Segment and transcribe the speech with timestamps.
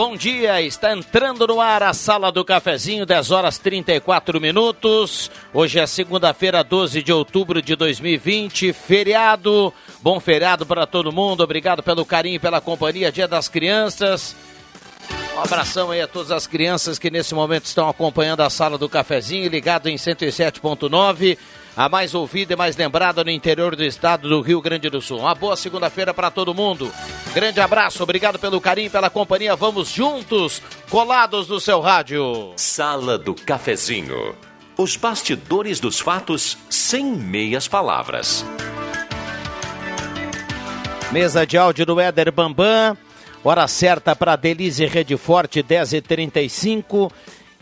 [0.00, 0.62] Bom dia.
[0.62, 5.30] Está entrando no ar a Sala do Cafezinho, 10 horas 34 minutos.
[5.52, 9.70] Hoje é segunda-feira, 12 de outubro de 2020, feriado.
[10.00, 11.42] Bom feriado para todo mundo.
[11.42, 13.12] Obrigado pelo carinho pela companhia.
[13.12, 14.34] Dia das Crianças.
[15.36, 18.88] Um abração aí a todas as crianças que nesse momento estão acompanhando a Sala do
[18.88, 21.36] Cafezinho, ligado em 107.9
[21.80, 25.20] a mais ouvida e mais lembrada no interior do estado do Rio Grande do Sul.
[25.20, 26.92] Uma boa segunda-feira para todo mundo.
[27.32, 29.56] Grande abraço, obrigado pelo carinho, pela companhia.
[29.56, 32.52] Vamos juntos, colados no seu rádio.
[32.54, 34.36] Sala do Cafezinho.
[34.76, 38.44] Os bastidores dos fatos sem meias palavras.
[41.10, 42.94] Mesa de áudio do Éder Bambam.
[43.42, 47.10] Hora certa para Delize Rede Forte, 10h35.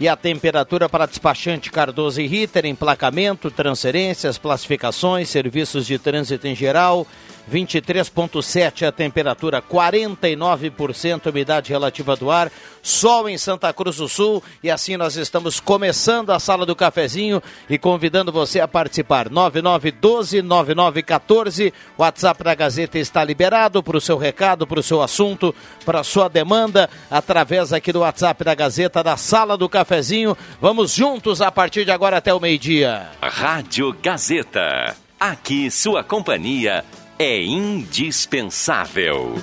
[0.00, 6.54] E a temperatura para despachante Cardoso e Ritter, emplacamento, transferências, classificações, serviços de trânsito em
[6.54, 7.04] geral,
[7.48, 14.70] 23,7 a temperatura, 49% umidade relativa do ar, sol em Santa Cruz do Sul e
[14.70, 19.28] assim nós estamos começando a sala do cafezinho e convidando você a participar.
[19.30, 25.54] 9912-9914, WhatsApp da Gazeta está liberado para o seu recado, para o seu assunto,
[25.84, 30.36] para a sua demanda, através aqui do WhatsApp da Gazeta da sala do cafezinho.
[30.60, 33.08] Vamos juntos a partir de agora até o meio-dia.
[33.20, 34.97] Rádio Gazeta.
[35.19, 36.84] Aqui sua companhia
[37.18, 39.34] é indispensável.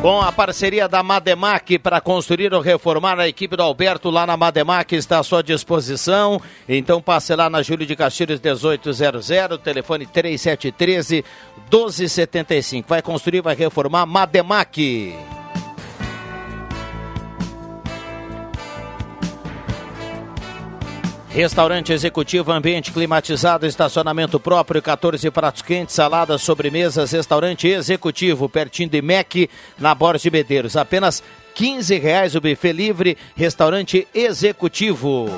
[0.00, 4.36] Com a parceria da Mademac para construir ou reformar a equipe do Alberto lá na
[4.36, 6.42] Mademac está à sua disposição.
[6.68, 9.28] Então passe lá na Júlio de Castilhos 1800,
[9.62, 11.24] telefone 3713
[11.70, 12.88] 1275.
[12.88, 15.14] Vai construir, vai reformar Mademac.
[21.34, 29.00] Restaurante executivo, ambiente climatizado, estacionamento próprio, 14 pratos quentes, saladas, sobremesas, restaurante executivo, pertinho de
[29.00, 29.48] MEC,
[29.78, 30.76] na Borges de Medeiros.
[30.76, 31.22] Apenas
[31.54, 35.30] 15 reais o buffet livre, restaurante executivo.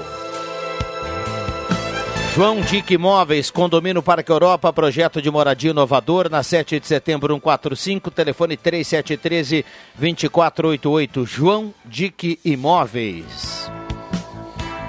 [2.35, 8.11] João Dick Imóveis, Condomínio Parque Europa, projeto de moradia inovador, na 7 de setembro 145,
[8.11, 9.65] telefone 3713
[9.97, 11.25] 2488.
[11.25, 13.71] João Dick Imóveis.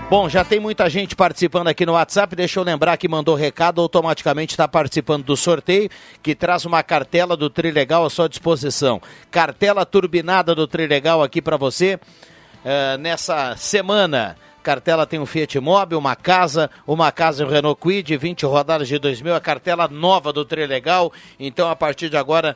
[0.07, 2.35] Bom, já tem muita gente participando aqui no WhatsApp.
[2.35, 5.89] Deixa eu lembrar que mandou recado, automaticamente está participando do sorteio,
[6.21, 9.01] que traz uma cartela do Trilegal à sua disposição.
[9.31, 14.37] Cartela turbinada do Trilegal aqui para você uh, nessa semana.
[14.61, 18.87] Cartela tem um Fiat Mobi, uma casa, uma casa e um Renault Quid, 20 rodadas
[18.87, 21.11] de 2000, a cartela nova do Trilegal.
[21.39, 22.55] Então, a partir de agora,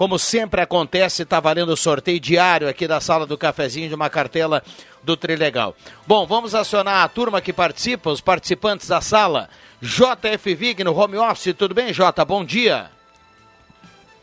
[0.00, 4.08] como sempre acontece, está valendo o sorteio diário aqui da sala do cafezinho de uma
[4.08, 4.62] cartela
[5.02, 5.76] do Trilegal.
[6.06, 9.50] Bom, vamos acionar a turma que participa, os participantes da sala.
[9.78, 12.24] JF Vig no home office, tudo bem, Jota?
[12.24, 12.90] Bom dia.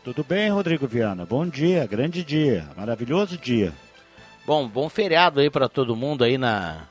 [0.02, 1.24] Tudo bem, Rodrigo Viana?
[1.24, 3.72] Bom dia, grande dia, maravilhoso dia.
[4.44, 6.88] Bom, bom feriado aí para todo mundo aí na,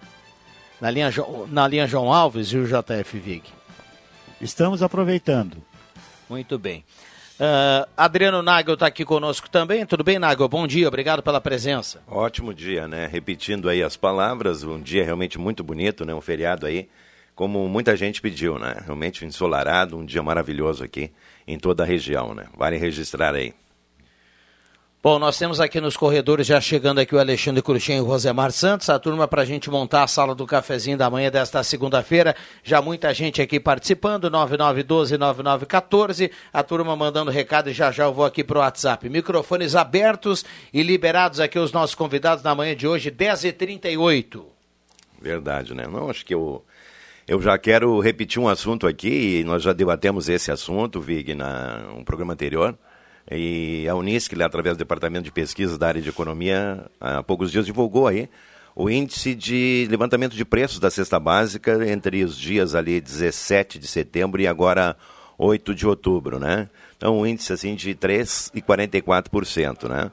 [0.79, 1.09] na, linha,
[1.49, 3.43] na linha João Alves e o JF Vig.
[4.39, 5.57] Estamos aproveitando.
[6.29, 6.85] Muito bem.
[7.39, 9.85] Uh, Adriano Nagel está aqui conosco também.
[9.85, 10.47] Tudo bem, Nagel?
[10.47, 12.01] Bom dia, obrigado pela presença.
[12.07, 13.07] Ótimo dia, né?
[13.11, 16.13] Repetindo aí as palavras, um dia realmente muito bonito, né?
[16.15, 16.89] Um feriado aí,
[17.35, 18.81] como muita gente pediu, né?
[18.83, 21.11] Realmente ensolarado, um dia maravilhoso aqui
[21.47, 22.45] em toda a região, né?
[22.57, 23.53] Vale registrar aí.
[25.01, 28.51] Bom, nós temos aqui nos corredores, já chegando aqui o Alexandre Cruxem e o Rosemar
[28.51, 32.35] Santos, a turma para a gente montar a sala do cafezinho da manhã desta segunda-feira.
[32.63, 38.25] Já muita gente aqui participando, 9912-9914, a turma mandando recado e já já eu vou
[38.25, 39.07] aqui para o WhatsApp.
[39.07, 44.45] Microfones abertos e liberados aqui os nossos convidados na manhã de hoje, 10h38.
[45.21, 45.85] Verdade, né?
[45.87, 46.65] Não, acho que eu,
[47.27, 51.83] eu já quero repetir um assunto aqui, e nós já debatemos esse assunto, Vig, na
[51.95, 52.75] um programa anterior
[53.31, 57.65] e a Unisc, através do Departamento de Pesquisa da área de Economia, há poucos dias
[57.65, 58.29] divulgou aí
[58.75, 63.87] o índice de levantamento de preços da cesta básica entre os dias ali 17 de
[63.87, 64.95] setembro e agora
[65.37, 66.69] 8 de outubro, né?
[66.95, 70.11] Então, um índice assim de 3,44%, né?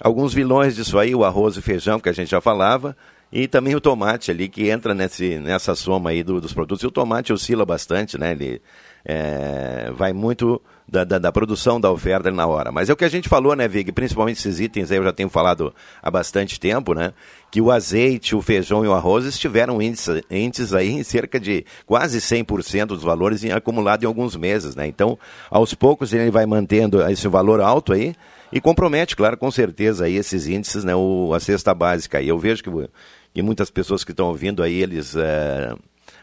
[0.00, 2.96] alguns vilões disso aí, o arroz e feijão, que a gente já falava,
[3.30, 6.82] e também o tomate ali, que entra nesse, nessa soma aí do, dos produtos.
[6.82, 8.32] E o tomate oscila bastante, né?
[8.32, 8.60] Ele
[9.04, 12.72] é, vai muito da, da, da, produção da oferta na hora.
[12.72, 13.92] Mas é o que a gente falou, né, Vig?
[13.92, 15.72] Principalmente esses itens aí, eu já tenho falado
[16.02, 17.12] há bastante tempo, né?
[17.50, 22.18] Que o azeite, o feijão e o arroz estiveram índices, aí em cerca de quase
[22.18, 24.86] 100% dos valores em, acumulado em alguns meses, né?
[24.86, 25.16] Então,
[25.48, 28.14] aos poucos ele vai mantendo esse valor alto aí
[28.52, 30.94] e compromete, claro, com certeza aí esses índices, né?
[30.94, 32.20] O, a cesta básica.
[32.20, 32.70] E eu vejo que,
[33.32, 35.72] que muitas pessoas que estão ouvindo aí, eles é,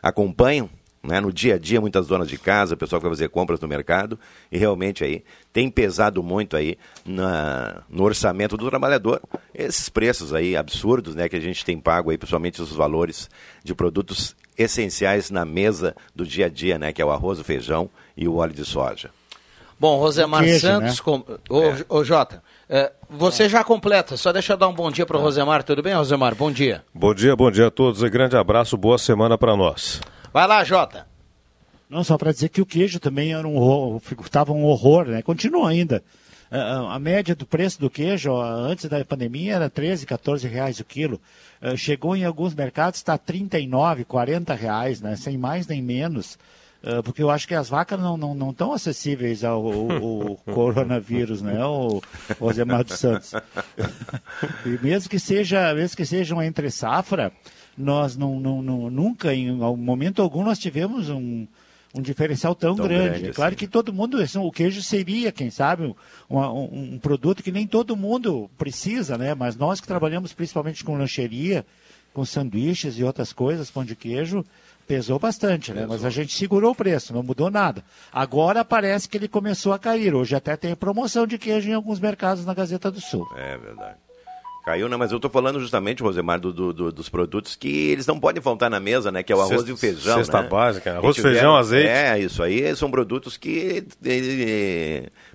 [0.03, 0.69] acompanham
[1.07, 1.21] né?
[1.21, 3.67] No dia a dia, muitas donas de casa, o pessoal que vai fazer compras no
[3.67, 4.19] mercado,
[4.51, 5.23] e realmente aí
[5.53, 9.21] tem pesado muito aí na, no orçamento do trabalhador
[9.55, 13.29] esses preços aí absurdos, né, que a gente tem pago aí, principalmente os valores
[13.63, 17.43] de produtos essenciais na mesa do dia a dia, né, que é o arroz, o
[17.43, 19.09] feijão e o óleo de soja.
[19.79, 21.03] Bom, Rosemar queijo, Santos, né?
[21.03, 21.23] com...
[21.49, 21.85] ô, é.
[21.87, 23.49] ô Jota, é, você é.
[23.49, 25.23] já completa, só deixa eu dar um bom dia para o é.
[25.23, 26.35] Rosemar, tudo bem, Rosemar?
[26.35, 26.83] Bom dia.
[26.93, 30.01] Bom dia, bom dia a todos e grande abraço, boa semana para nós.
[30.33, 31.07] Vai lá, Jota.
[31.89, 35.21] Não, só para dizer que o queijo também era um estava um horror, né?
[35.21, 36.03] Continua ainda.
[36.51, 40.85] A, a, média do preço do queijo antes da pandemia era 13, 14 reais o
[40.85, 41.19] quilo.
[41.61, 45.15] Uh, chegou em alguns mercados, está 39, 40 reais, né?
[45.15, 46.37] Sem mais nem menos.
[46.83, 50.35] Uh, porque eu acho que as vacas não estão não, não acessíveis ao, ao, ao
[50.53, 51.63] coronavírus, né?
[51.65, 52.01] O
[52.39, 53.31] Rosemar dos Santos.
[54.65, 57.31] e mesmo que seja, mesmo que seja uma entre safra,
[57.77, 61.45] nós não, não, não, nunca, em momento algum, nós tivemos um,
[61.93, 63.09] um diferencial tão, tão grande.
[63.09, 63.29] grande.
[63.29, 63.57] É claro assim.
[63.57, 65.83] que todo mundo, assim, o queijo seria, quem sabe,
[66.29, 69.35] um, um, um, produto que nem todo mundo precisa, né?
[69.35, 71.65] Mas nós que trabalhamos principalmente com lancheria,
[72.13, 74.43] com sanduíches e outras coisas, pão de queijo,
[74.87, 75.81] pesou bastante, né?
[75.81, 75.95] Pesou.
[75.95, 77.83] Mas a gente segurou o preço, não mudou nada.
[78.11, 80.15] Agora parece que ele começou a cair.
[80.15, 83.27] Hoje até tem promoção de queijo em alguns mercados na Gazeta do Sul.
[83.35, 84.06] É verdade.
[84.67, 84.97] Caiu, né?
[84.97, 88.41] Mas eu estou falando justamente, Rosemar, do, do, do, dos produtos que eles não podem
[88.41, 89.23] faltar na mesa, né?
[89.23, 90.17] Que é o arroz Cesta, e o feijão.
[90.17, 90.49] Cesta né?
[90.49, 91.87] básica, arroz, feijão, azeite.
[91.87, 93.85] É, isso aí são produtos que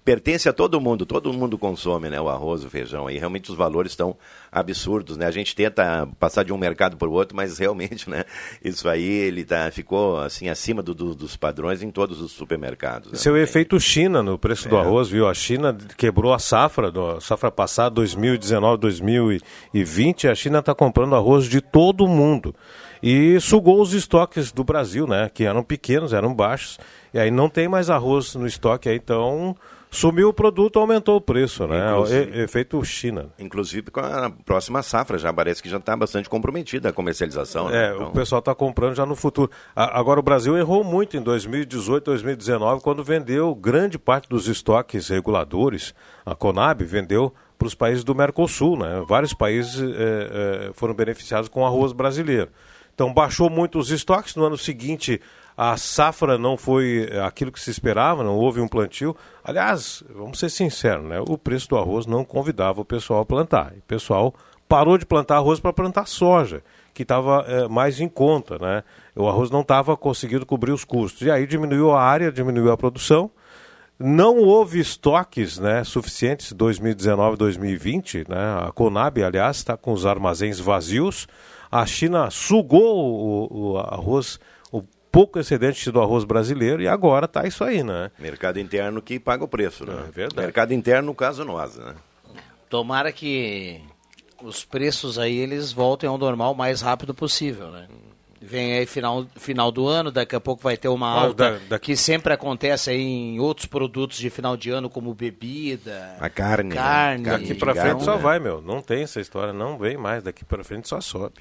[0.05, 3.57] pertence a todo mundo, todo mundo consome, né, o arroz, o feijão, e realmente os
[3.57, 4.17] valores estão
[4.51, 5.27] absurdos, né?
[5.27, 8.25] A gente tenta passar de um mercado para o outro, mas realmente, né,
[8.65, 13.13] isso aí ele tá, ficou assim acima do, do, dos padrões em todos os supermercados.
[13.13, 13.19] Né?
[13.19, 14.71] Seu efeito China no preço é.
[14.71, 15.29] do arroz, viu?
[15.29, 21.47] A China quebrou a safra, do, safra passada 2019, 2020, a China está comprando arroz
[21.47, 22.55] de todo mundo
[23.03, 25.31] e sugou os estoques do Brasil, né?
[25.33, 26.79] Que eram pequenos, eram baixos,
[27.13, 29.57] e aí não tem mais arroz no estoque, aí então
[29.95, 31.79] Sumiu o produto, aumentou o preço, né?
[32.09, 33.27] E, efeito China.
[33.39, 37.69] Inclusive com a próxima safra, já parece que já está bastante comprometida a comercialização.
[37.69, 37.89] Né?
[37.91, 38.09] É, então...
[38.09, 39.51] o pessoal está comprando já no futuro.
[39.77, 45.95] agora o Brasil errou muito em 2018, 2019, quando vendeu grande parte dos estoques reguladores.
[46.25, 49.05] A Conab vendeu para os países do Mercosul, né?
[49.07, 52.49] Vários países é, é, foram beneficiados com arroz brasileiro.
[53.03, 54.37] Então baixou muito os estoques.
[54.37, 55.21] No ano seguinte
[55.57, 59.17] a safra não foi aquilo que se esperava, não houve um plantio.
[59.43, 61.21] Aliás, vamos ser sinceros, né?
[61.21, 63.73] o preço do arroz não convidava o pessoal a plantar.
[63.77, 64.33] O pessoal
[64.69, 66.63] parou de plantar arroz para plantar soja,
[66.95, 68.57] que estava é, mais em conta.
[68.57, 68.85] Né?
[69.17, 71.23] O arroz não estava conseguindo cobrir os custos.
[71.23, 73.33] E aí diminuiu a área, diminuiu a produção.
[73.99, 78.27] Não houve estoques né, suficientes 2019 2020.
[78.29, 78.69] Né?
[78.69, 81.27] A Conab, aliás, está com os armazéns vazios.
[81.73, 84.39] A China sugou o, o arroz
[85.13, 88.11] pouco excedente do arroz brasileiro e agora está isso aí, né?
[88.19, 90.07] Mercado interno que paga o preço, né?
[90.09, 90.41] É verdade.
[90.41, 91.95] Mercado interno, no caso, nós, né?
[92.71, 93.83] Tomara que
[94.43, 97.87] os preços aí eles voltem ao normal o mais rápido possível, né?
[98.45, 101.79] Vem aí final, final do ano, daqui a pouco vai ter uma alta da, da...
[101.79, 106.71] que sempre acontece aí em outros produtos de final de ano, como bebida, a carne.
[106.71, 106.75] Né?
[106.75, 107.25] Carne.
[107.25, 107.39] Né?
[107.39, 108.61] Daqui para frente só vai, meu.
[108.61, 110.25] Não tem essa história, não vem mais.
[110.25, 111.37] Daqui para frente só sobe.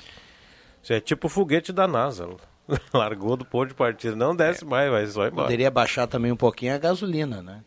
[0.84, 2.30] Isso é tipo o foguete da NASA.
[2.94, 4.68] Largou do ponto de partida, não desce é.
[4.68, 5.48] mais, mas vai embora.
[5.48, 7.64] Poderia baixar também um pouquinho a gasolina, né?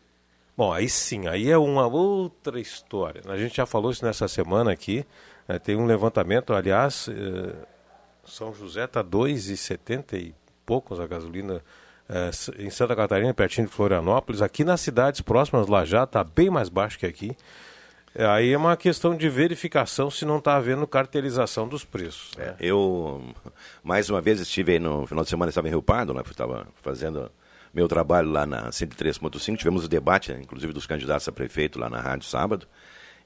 [0.57, 3.21] Bom, aí sim, aí é uma outra história.
[3.27, 5.05] A gente já falou isso nessa semana aqui.
[5.45, 7.53] Né, tem um levantamento, aliás, eh,
[8.25, 11.61] São José está 2,70 e poucos a gasolina
[12.09, 14.41] eh, em Santa Catarina, pertinho de Florianópolis.
[14.41, 17.35] Aqui nas cidades próximas, lá já está bem mais baixo que aqui.
[18.17, 22.31] É, aí é uma questão de verificação se não está havendo cartelização dos preços.
[22.37, 22.55] Né?
[22.59, 23.21] É, eu,
[23.83, 26.65] mais uma vez, estive aí no final de semana, estava em Rio Pardo, né, estava
[26.81, 27.29] fazendo
[27.73, 31.89] meu trabalho lá na 103.5, tivemos o debate, né, inclusive dos candidatos a prefeito lá
[31.89, 32.65] na rádio sábado,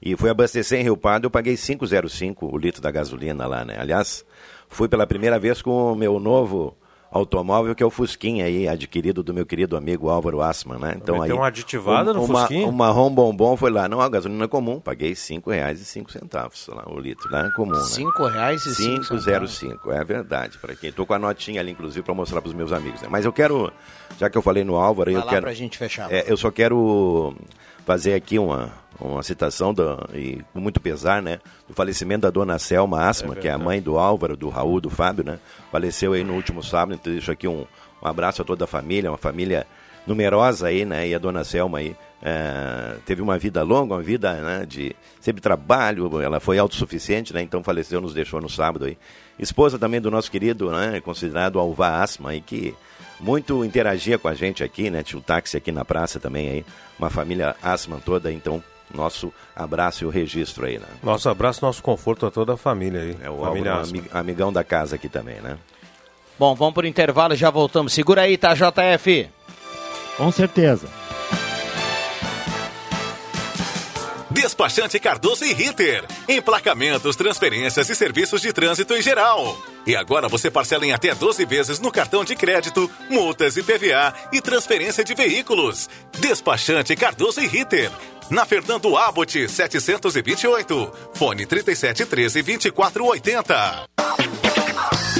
[0.02, 3.76] e fui abastecer em Rio Pardo, eu paguei 5,05 o litro da gasolina lá, né?
[3.78, 4.24] Aliás,
[4.70, 6.74] fui pela primeira vez com o meu novo
[7.10, 10.94] automóvel, que é o Fusquinha aí, adquirido do meu querido amigo Álvaro Assman, né?
[10.96, 11.32] Então aí...
[11.32, 12.66] uma aditivada um, no uma, Fusquinha?
[12.68, 16.68] Um marrom bombom foi lá, não, a gasolina comum, paguei cinco reais e cinco centavos
[16.68, 17.80] lá, o litro, lá comum, né?
[17.80, 19.58] Cinco reais e cinco centavos.
[19.58, 22.54] cinco, é verdade, para quem, tô com a notinha ali, inclusive, para mostrar para os
[22.54, 23.08] meus amigos, né?
[23.10, 23.72] Mas eu quero,
[24.16, 25.42] já que eu falei no Álvaro, Vai eu quero...
[25.42, 26.10] pra gente fechar.
[26.12, 27.34] É, eu só quero
[27.84, 32.58] fazer aqui uma, uma citação, do, e com muito pesar, né, do falecimento da dona
[32.58, 35.38] Selma Asma, é que é a mãe do Álvaro, do Raul, do Fábio, né,
[35.70, 37.66] faleceu aí no último sábado, então deixo aqui um,
[38.02, 39.66] um abraço a toda a família, uma família
[40.06, 44.32] numerosa aí, né, e a dona Selma aí é, teve uma vida longa, uma vida
[44.34, 48.98] né, de sempre trabalho, ela foi autossuficiente, né, então faleceu, nos deixou no sábado aí.
[49.38, 52.74] Esposa também do nosso querido, né, considerado Alvá Asma, aí, que
[53.18, 56.66] muito interagia com a gente aqui, né, tinha o táxi aqui na praça também aí,
[56.98, 58.62] uma família Asman toda, então
[58.94, 60.86] nosso abraço e o registro aí, né?
[61.02, 63.16] Nosso abraço, nosso conforto a toda a família aí.
[63.22, 65.58] É o família Álvaro, amigão da casa aqui também, né?
[66.38, 67.92] Bom, vamos por intervalo e já voltamos.
[67.92, 69.28] Segura aí, tá, JF?
[70.16, 70.88] Com certeza.
[74.30, 76.04] Despachante Cardoso e Ritter.
[76.28, 79.60] Emplacamentos, transferências e serviços de trânsito em geral.
[79.86, 84.14] E agora você parcela em até 12 vezes no cartão de crédito, multas e PVA
[84.32, 85.90] e transferência de veículos.
[86.18, 87.90] Despachante Cardoso e Ritter.
[88.30, 90.92] Na Fernando Abbott, 728.
[91.14, 95.19] Fone 3713 2480.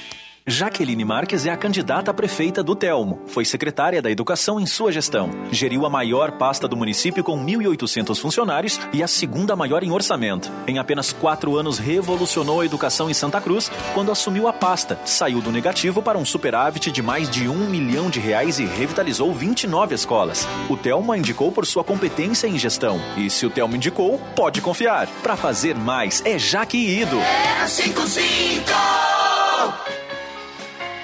[0.45, 3.21] Jaqueline Marques é a candidata a prefeita do Telmo.
[3.27, 5.29] Foi secretária da Educação em sua gestão.
[5.51, 10.51] Geriu a maior pasta do município com 1.800 funcionários e a segunda maior em orçamento.
[10.67, 14.99] Em apenas quatro anos, revolucionou a educação em Santa Cruz quando assumiu a pasta.
[15.05, 19.31] Saiu do negativo para um superávit de mais de um milhão de reais e revitalizou
[19.31, 20.47] 29 escolas.
[20.67, 22.99] O Telmo a indicou por sua competência em gestão.
[23.15, 25.07] E se o Telmo indicou, pode confiar.
[25.21, 27.19] Para fazer mais, é Jaque Ido.
[27.19, 29.30] É 55!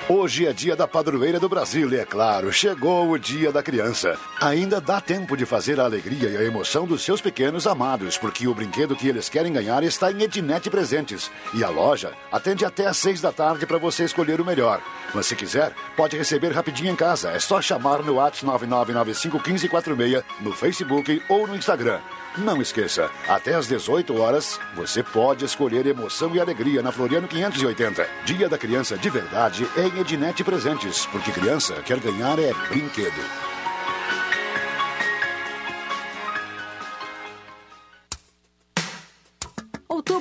[0.10, 4.18] Hoje é dia da padroeira do Brasil e, é claro, chegou o dia da criança.
[4.40, 8.48] Ainda dá tempo de fazer a alegria e a emoção dos seus pequenos amados, porque
[8.48, 11.30] o brinquedo que eles querem ganhar está em Ednet Presentes.
[11.54, 14.82] E a loja atende até às seis da tarde para você escolher o melhor.
[15.14, 17.32] Mas se quiser, pode receber rapidinho em casa.
[17.32, 22.00] É só chamar no WhatsApp 99951546, no Facebook ou no Instagram.
[22.38, 28.08] Não esqueça, até às 18 horas, você pode escolher emoção e alegria na Floriano 580.
[28.26, 33.47] Dia da Criança de verdade é em Ednet Presentes, porque criança quer ganhar é brinquedo.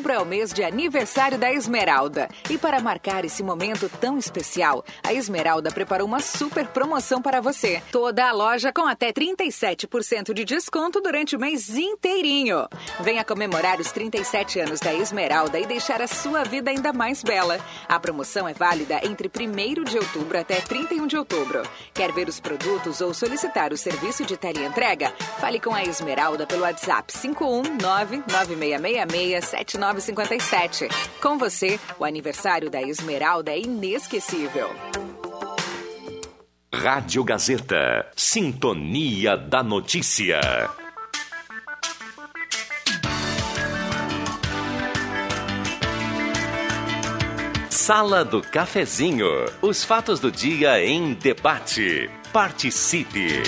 [0.07, 2.29] Outubro é o mês de aniversário da Esmeralda.
[2.49, 7.83] E para marcar esse momento tão especial, a Esmeralda preparou uma super promoção para você.
[7.91, 12.69] Toda a loja com até 37% de desconto durante o mês inteirinho.
[13.01, 17.59] Venha comemorar os 37 anos da Esmeralda e deixar a sua vida ainda mais bela.
[17.89, 21.63] A promoção é válida entre 1 de outubro até 31 de outubro.
[21.93, 25.13] Quer ver os produtos ou solicitar o serviço de teleentrega?
[25.41, 30.89] Fale com a Esmeralda pelo WhatsApp 519 9666 7957.
[31.21, 34.69] Com você, o aniversário da Esmeralda é inesquecível.
[36.75, 38.07] Rádio Gazeta.
[38.15, 40.41] Sintonia da Notícia.
[47.71, 49.29] Sala do Cafezinho.
[49.63, 52.11] Os fatos do dia em debate.
[52.33, 53.45] Participe.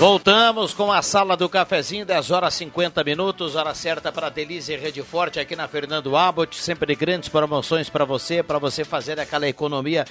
[0.00, 5.02] Voltamos com a sala do cafezinho, 10 horas 50 minutos, hora certa para Delize Rede
[5.02, 10.06] Forte aqui na Fernando Abbott, sempre grandes promoções para você, para você fazer aquela economia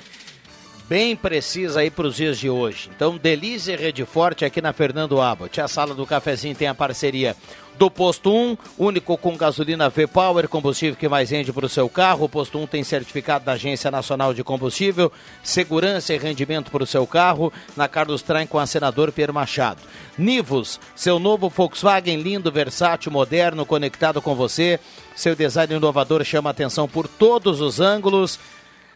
[0.89, 2.89] bem precisa aí para os dias de hoje.
[2.93, 5.61] Então, Delize Rede Forte aqui na Fernando Abbott.
[5.61, 7.35] A sala do cafezinho tem a parceria
[7.77, 12.25] do Posto 1, único com gasolina V-Power, combustível que mais rende para o seu carro.
[12.25, 16.87] O Posto 1 tem certificado da Agência Nacional de Combustível, segurança e rendimento para o
[16.87, 19.79] seu carro, na Carlos Traem com a senador Pierre Machado.
[20.17, 24.77] Nivus, seu novo Volkswagen lindo, versátil, moderno, conectado com você.
[25.15, 28.39] Seu design inovador chama atenção por todos os ângulos.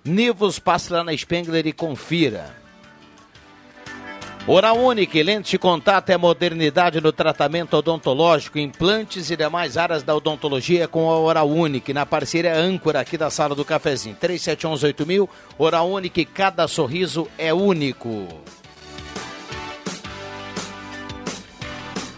[0.06, 2.63] Nivus, passe lá na Spengler e confira.
[4.46, 10.13] Oral Unique, lente de contato é modernidade no tratamento odontológico, implantes e demais áreas da
[10.13, 11.50] odontologia com a Oral
[11.94, 14.18] na parceria âncora aqui da sala do cafezinho.
[14.22, 18.28] 37118000, Oral Unique, cada sorriso é único.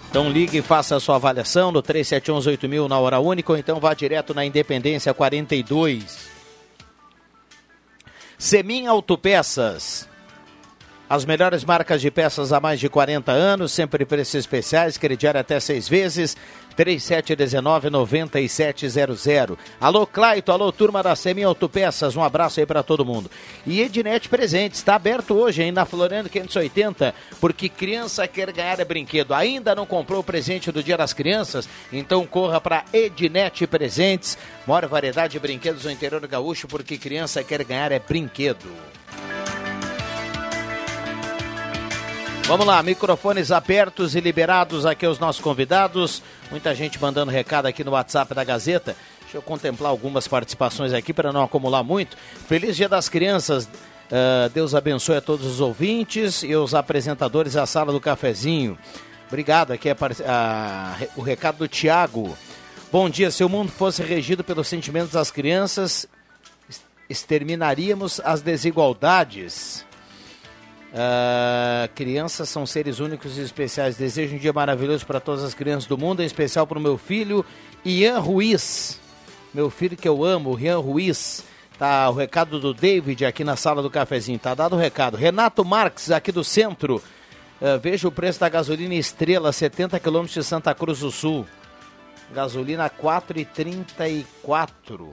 [0.09, 3.93] Então ligue e faça a sua avaliação no 37118000 na Hora Única ou então vá
[3.93, 6.34] direto na Independência 42.
[8.37, 10.07] Semin Autopeças.
[11.07, 15.59] As melhores marcas de peças há mais de 40 anos, sempre preços especiais, crediário até
[15.59, 16.35] seis vezes,
[16.75, 19.55] 3719-9700.
[19.79, 23.29] Alô, Claito, alô, turma da Semi Autopeças, um abraço aí para todo mundo.
[23.67, 28.85] E Ednet Presentes, está aberto hoje, hein, na Floriano 580, porque criança quer ganhar é
[28.85, 29.35] brinquedo.
[29.35, 31.69] Ainda não comprou o presente do Dia das Crianças?
[31.93, 37.63] Então corra para Ednet Presentes, maior variedade de brinquedos no interior gaúcho, porque criança quer
[37.63, 38.94] ganhar é brinquedo.
[42.47, 46.21] Vamos lá, microfones abertos e liberados aqui aos nossos convidados.
[46.51, 48.95] Muita gente mandando recado aqui no WhatsApp da Gazeta.
[49.21, 52.15] Deixa eu contemplar algumas participações aqui para não acumular muito.
[52.47, 53.65] Feliz Dia das Crianças.
[53.65, 58.77] Uh, Deus abençoe a todos os ouvintes e os apresentadores da sala do cafezinho.
[59.27, 59.95] Obrigado, aqui é
[60.27, 62.37] a, o recado do Tiago.
[62.91, 66.07] Bom dia, se o mundo fosse regido pelos sentimentos das crianças,
[67.09, 69.84] exterminaríamos as desigualdades.
[70.95, 73.97] Uh, crianças são seres únicos e especiais.
[73.97, 76.97] Desejo um dia maravilhoso para todas as crianças do mundo, em especial para o meu
[76.97, 77.45] filho,
[77.83, 78.97] Ian Ruiz.
[79.53, 81.43] Meu filho que eu amo, Ian Ruiz.
[81.77, 84.39] Tá o recado do David aqui na sala do cafezinho.
[84.39, 85.17] Tá dado o recado.
[85.17, 87.03] Renato Marques, aqui do centro.
[87.59, 91.45] Uh, veja o preço da gasolina estrela, 70 quilômetros de Santa Cruz do Sul.
[92.33, 95.09] Gasolina 4,34.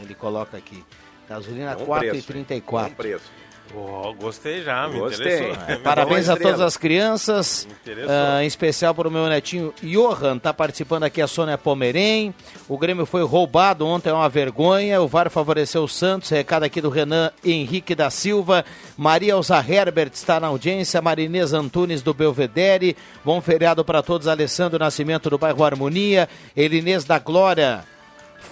[0.00, 0.84] Ele coloca aqui.
[1.28, 2.94] Gasolina Bom 4,34.
[2.94, 3.38] preço.
[3.74, 5.26] Oh, gostei já, me Gostei.
[5.26, 5.64] interessou.
[5.68, 7.68] É, Parabéns a todas as crianças,
[8.08, 12.34] ah, em especial para o meu netinho Johan, está participando aqui a Sônia Pomerém.
[12.66, 15.02] O Grêmio foi roubado ontem, é uma vergonha.
[15.02, 16.30] O VAR favoreceu o Santos.
[16.30, 18.64] Recado aqui do Renan Henrique da Silva.
[18.96, 21.02] Maria Elza Herbert está na audiência.
[21.02, 22.96] Marinês Antunes do Belvedere.
[23.22, 24.28] Bom feriado para todos.
[24.28, 26.26] Alessandro Nascimento do bairro Harmonia.
[26.56, 27.84] Elinês da Glória.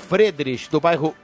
[0.09, 1.15] Friedrich do bairro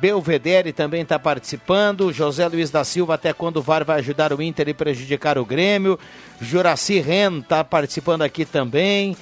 [0.00, 2.12] Belvedere também está participando.
[2.12, 5.44] José Luiz da Silva, até quando o VAR vai ajudar o Inter e prejudicar o
[5.44, 5.98] Grêmio.
[6.40, 9.16] Juraci Ren está participando aqui também.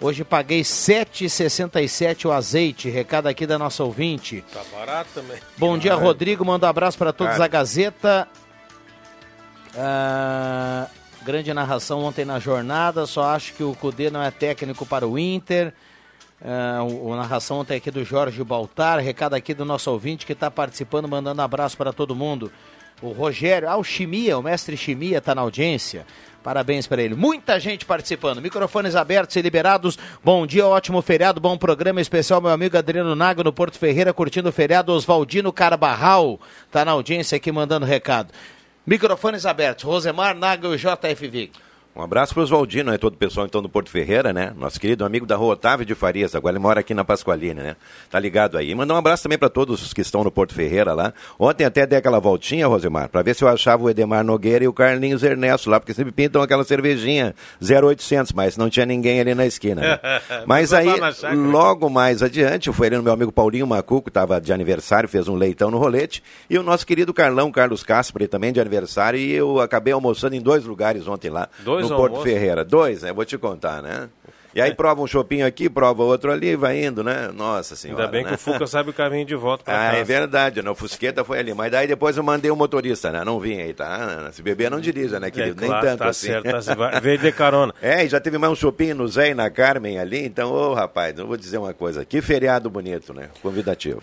[0.00, 2.90] Hoje paguei R$ 7,67 o azeite.
[2.90, 4.44] Recado aqui da nossa ouvinte.
[4.52, 5.38] Tá barato também.
[5.56, 6.06] Bom dia, Caralho.
[6.08, 6.44] Rodrigo.
[6.44, 8.26] Manda um abraço para todos da Gazeta.
[9.76, 10.88] Ah,
[11.22, 13.06] grande narração ontem na jornada.
[13.06, 15.72] Só acho que o Cudê não é técnico para o Inter.
[16.44, 18.98] Ah, o, a narração ontem aqui do Jorge Baltar.
[18.98, 22.50] Recado aqui do nosso ouvinte que está participando, mandando abraço para todo mundo.
[23.00, 26.06] O Rogério, ah, o mestre Chimia está na audiência.
[26.42, 27.14] Parabéns para ele.
[27.14, 28.42] Muita gente participando.
[28.42, 29.96] Microfones abertos e liberados.
[30.24, 32.40] Bom dia, ótimo feriado, bom programa especial.
[32.40, 34.92] Meu amigo Adriano Nago no Porto Ferreira, curtindo o feriado.
[34.92, 38.32] Oswaldino Carbarral está na audiência aqui mandando recado.
[38.84, 39.84] Microfones abertos.
[39.84, 41.52] Rosemar Nago JF Vic.
[41.94, 44.54] Um abraço para o Oswaldino, né, todo o pessoal então do Porto Ferreira, né?
[44.56, 47.76] Nosso querido amigo da rua Otávio de Farias, agora ele mora aqui na Pasqualina, né?
[48.10, 48.74] Tá ligado aí.
[48.74, 51.12] Mandar um abraço também para todos os que estão no Porto Ferreira lá.
[51.38, 54.68] Ontem até dei aquela voltinha, Rosemar, para ver se eu achava o Edemar Nogueira e
[54.68, 59.34] o Carlinhos Ernesto lá, porque sempre pintam aquela cervejinha 0800, mas não tinha ninguém ali
[59.34, 59.82] na esquina.
[59.82, 60.00] Né?
[60.46, 60.88] Mas aí,
[61.34, 65.34] logo mais adiante, fui ali no meu amigo Paulinho Macuco, estava de aniversário, fez um
[65.34, 69.60] leitão no rolete, e o nosso querido Carlão, Carlos Caspre, também de aniversário, e eu
[69.60, 72.20] acabei almoçando em dois lugares ontem lá, Dois no Porto?
[72.22, 72.64] Ferreira.
[72.64, 73.12] Dois, né?
[73.12, 74.08] Vou te contar, né?
[74.54, 77.30] E aí prova um chopinho aqui, prova outro ali, vai indo, né?
[77.34, 78.02] Nossa senhora.
[78.02, 78.28] Ainda bem né?
[78.28, 79.96] que o Fuca sabe o caminho de volta pra Ah, casa.
[79.96, 80.68] é verdade, né?
[80.70, 81.54] O Fusqueta foi ali.
[81.54, 83.24] Mas daí depois eu mandei o motorista, né?
[83.24, 84.28] Não vim aí, tá?
[84.32, 85.64] Se beber, não dirija, né, querido?
[85.64, 86.26] É, claro, Nem tanto tá assim.
[86.26, 87.00] certo, tá certo.
[87.00, 87.74] Veio de carona.
[87.80, 90.22] É, e já teve mais um chopinho no Zé e na Carmen ali.
[90.22, 92.04] Então, ô rapaz, eu vou dizer uma coisa.
[92.04, 93.30] Que feriado bonito, né?
[93.42, 94.02] Convidativo.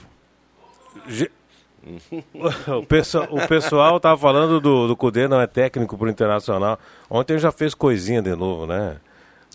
[2.67, 6.79] o, pessoal, o pessoal tava falando do, do Cudê, não é técnico pro Internacional.
[7.09, 8.97] Ontem já fez coisinha de novo, né?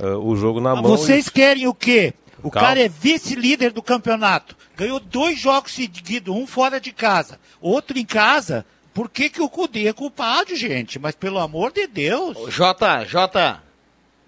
[0.00, 0.96] Ah, o jogo na Mas mão.
[0.96, 2.14] Vocês querem o quê?
[2.42, 2.68] O Calma.
[2.68, 4.56] cara é vice-líder do campeonato.
[4.76, 8.66] Ganhou dois jogos seguidos, um fora de casa, outro em casa.
[8.92, 10.98] Por que, que o Cudê é culpado, gente?
[10.98, 12.37] Mas pelo amor de Deus.
[12.52, 13.60] Jota, Jota,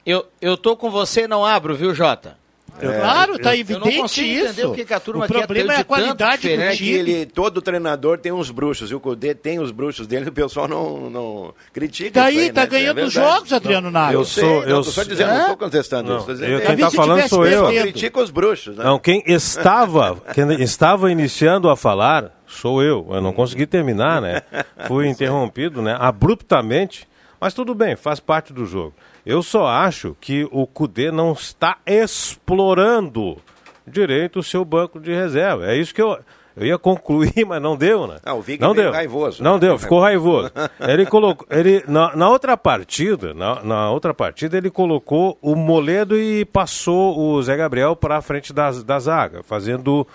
[0.04, 2.36] eu, eu tô com você não abro, viu, Jota?
[2.76, 4.44] Claro, tá eu evidente não consigo isso.
[4.46, 6.90] entender o que, que a turma O quer problema é a qualidade do É que
[6.90, 10.68] ele, todo treinador tem uns bruxos, e o Cudê tem os bruxos dele, o pessoal
[10.68, 12.08] não, não critica.
[12.08, 12.66] E daí, isso aí, tá né?
[12.66, 14.12] ganhando É jogos, Adriano Nago.
[14.12, 15.40] Eu Eu sei, sou- não, eu tô só sou- dizendo, não É?
[15.42, 16.26] estou contestando Não, isso.
[16.26, 17.66] tô eu- quem tá falando sou eu.
[17.68, 18.84] critica os bruxos, né?
[18.84, 23.06] Não, quem estava, quem estava iniciando a falar sou eu.
[23.10, 24.42] Eu não consegui terminar, né?
[24.86, 25.96] Fui interrompido, né?
[25.98, 27.08] Abruptamente.
[27.40, 28.94] Mas tudo bem, faz parte do jogo.
[29.26, 33.38] Eu só acho que o Cudê não está explorando
[33.84, 35.66] direito o seu banco de reserva.
[35.66, 36.16] É isso que eu.
[36.56, 38.18] Eu ia concluir, mas não deu, né?
[38.24, 38.90] Ah, o Vig não deu.
[38.90, 39.42] raivoso.
[39.42, 40.50] Não deu, ficou raivoso.
[40.80, 46.16] Ele colocou, ele na, na outra partida, na, na outra partida ele colocou o Moledo
[46.16, 50.06] e passou o Zé Gabriel para a frente da, da zaga, fazendo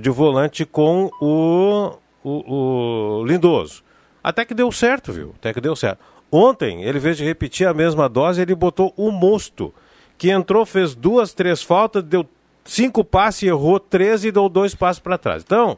[0.00, 1.92] de volante com o,
[2.24, 3.82] o, o Lindoso.
[4.24, 5.34] Até que deu certo, viu?
[5.38, 5.98] Até que deu certo.
[6.32, 9.72] Ontem, ele, em vez de repetir a mesma dose, ele botou o Mosto,
[10.16, 12.24] que entrou, fez duas, três faltas, deu
[12.64, 15.42] cinco passes, errou três e deu dois passos para trás.
[15.42, 15.76] Então,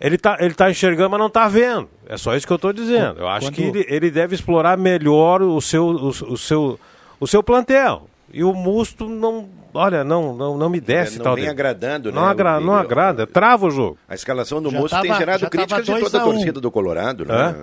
[0.00, 1.88] ele tá, ele tá enxergando, mas não tá vendo.
[2.06, 3.20] É só isso que eu estou dizendo.
[3.20, 6.78] Eu acho Quando- que ele, ele deve explorar melhor o seu, o, o seu,
[7.18, 8.06] o seu plantel.
[8.32, 11.34] E o Musto não, olha, não, não, não me desce É, não tal.
[11.34, 11.52] vem dele.
[11.52, 13.98] agradando, não né, Agra, o não agrada, trava o jogo.
[14.08, 16.32] A escalação do Já tem tava- gerado já tava críticas de toda a a um.
[16.32, 17.34] torcida do Colorado, né?
[17.34, 17.56] Hã?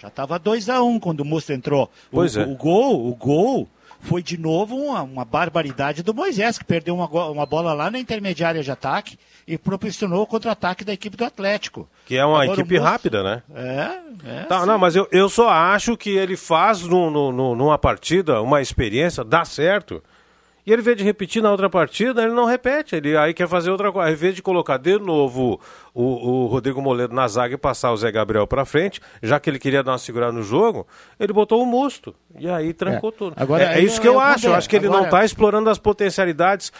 [0.00, 1.84] Já estava 2 a 1 um quando o Musto entrou.
[1.84, 2.42] O- Pois é.
[2.44, 3.68] o, gol, o gol
[4.02, 7.98] foi de novo uma, uma barbaridade do Moisés, que perdeu uma, uma bola lá na
[7.98, 11.86] intermediária de ataque e proporcionou o contra-ataque da equipe do Atlético.
[12.06, 13.42] Que é uma Agora o equipe Musto- rápida, né?
[13.54, 14.42] É, é.
[14.44, 14.66] Tá, sim.
[14.66, 18.62] não, mas eu, eu só acho que ele faz no, no- no- numa partida uma
[18.62, 20.02] experiência, dá certo.
[20.66, 22.94] E ele, em vez de repetir na outra partida, ele não repete.
[22.94, 24.08] Ele aí quer fazer outra coisa.
[24.08, 25.58] Ao invés de colocar de novo
[25.94, 29.50] o, o Rodrigo Moledo na zaga e passar o Zé Gabriel pra frente, já que
[29.50, 30.86] ele queria dar uma segurada no jogo,
[31.18, 32.14] ele botou o Musto.
[32.38, 33.12] E aí trancou É.
[33.12, 33.32] tudo.
[33.36, 34.46] Agora, é, é isso que eu eu acho.
[34.46, 36.72] Eu acho que ele não Agora- está explorando as potencialidades,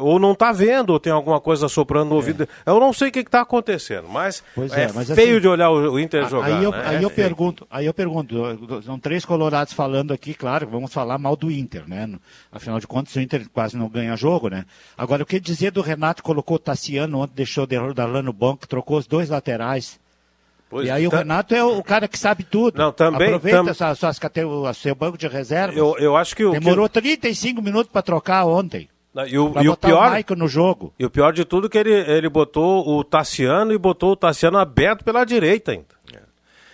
[0.00, 2.48] ou não está vendo, ou tem alguma coisa soprando no ouvido.
[2.66, 4.42] Eu não sei o que está acontecendo, mas É.
[4.54, 6.46] Pois é, é, mas feio assim, de olhar o, Inter jogar.
[6.46, 6.82] Aí eu, né?
[6.86, 11.18] aí É eu pergunto, aí eu pergunto, são três colorados falando aqui, claro, vamos falar
[11.18, 12.08] mal do Inter, né?
[12.52, 14.64] Afinal de contas, o Inter quase não ganha jogo, né?
[14.96, 18.53] Agora, o que dizer do Renato colocou o Tassiano ontem, deixou o Darlan no banco,
[18.56, 19.98] trocou os dois laterais.
[20.70, 22.76] Pois e aí o tá- Renato é o, o cara que sabe tudo.
[22.78, 25.76] Não, também- Aproveita tam- suas, suas cate- o seu banco de reservas.
[25.76, 26.50] Eu, eu acho que o.
[26.52, 28.88] Demorou 35 minutos para trocar ontem.
[29.14, 30.92] Não, E o, Pra e o botar pior, o no jogo.
[30.98, 34.16] e o pior de tudo é que ele, ele botou o Tassiano e botou o
[34.16, 35.93] Tassiano aberto pela direita ainda.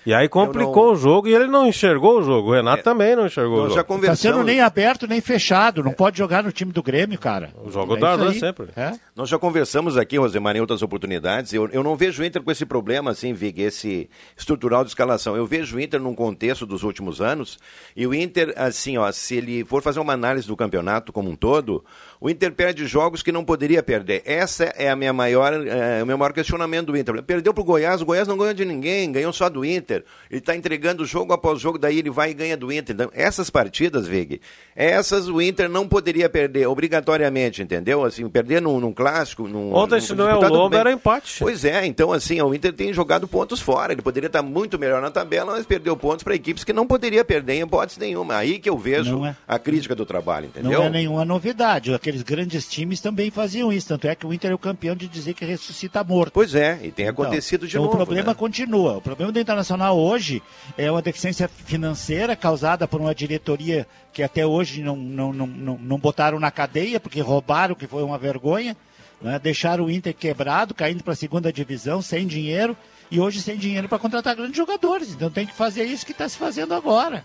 [0.07, 2.51] E aí complicou não- o jogo e ele não enxergou o jogo.
[2.51, 3.75] O Renato também não enxergou o Nós jogo.
[3.77, 4.47] já Tá sendo conversamos.
[4.47, 5.83] nem aberto nem fechado.
[5.85, 7.51] Não pode jogar no time do Grêmio, cara.
[7.69, 8.39] Joga o É Darlan aí.
[8.41, 8.69] sempre.
[8.75, 8.93] É.
[9.15, 11.53] Nós já conversamos aqui, Rosemar, em outras oportunidades.
[11.53, 15.37] Eu, eu não vejo o Inter com esse problema, assim, Vig, esse estrutural de escalação.
[15.37, 17.59] Eu vejo o Inter num contexto dos últimos anos.
[17.95, 21.37] E o Inter, assim, ó, se ele for fazer uma análise do campeonato como um
[21.37, 21.85] todo,
[22.21, 24.23] o Inter perde jogos que não poderia perder.
[24.27, 27.23] Essa é a minha maior, é, o meu maior questionamento do Inter.
[27.23, 30.05] Perdeu pro Goiás, o Goiás não ganhou de ninguém, ganhou só do Inter.
[30.31, 32.95] Ele está entregando jogo após jogo, daí ele vai e ganha do Inter.
[32.95, 34.39] Então, essas partidas, Vig,
[34.77, 38.05] essas o Inter não poderia perder obrigatoriamente, entendeu?
[38.05, 39.75] Assim, perder num, num clássico, num.
[39.75, 41.39] Ontem, num se não é o Lobo, era empate.
[41.39, 43.95] Pois é, então assim, o Inter tem jogado pontos fora.
[43.95, 47.25] Ele poderia estar muito melhor na tabela, mas perdeu pontos para equipes que não poderia
[47.25, 48.37] perder em hipótese nenhuma.
[48.37, 49.35] Aí que eu vejo é.
[49.49, 50.81] a crítica do trabalho, entendeu?
[50.81, 51.91] Não é nenhuma novidade.
[52.11, 53.87] Aqueles grandes times também faziam isso.
[53.87, 56.33] Tanto é que o Inter é o campeão de dizer que ressuscita morto.
[56.33, 57.95] Pois é, e tem Então, acontecido de então novo.
[57.95, 58.35] O problema né?
[58.35, 58.97] continua.
[58.97, 60.43] O problema do Internacional hoje
[60.77, 65.79] é uma deficiência financeira causada por uma diretoria que até hoje não, não, não, não,
[65.79, 68.77] não botaram na cadeia, porque roubaram, que foi uma vergonha.
[69.23, 69.39] né?
[69.39, 72.77] Deixaram o Inter quebrado, caindo para a segunda divisão, sem dinheiro,
[73.09, 75.11] e hoje sem dinheiro para contratar grandes jogadores.
[75.13, 77.23] Então tem que fazer isso que está se fazendo agora.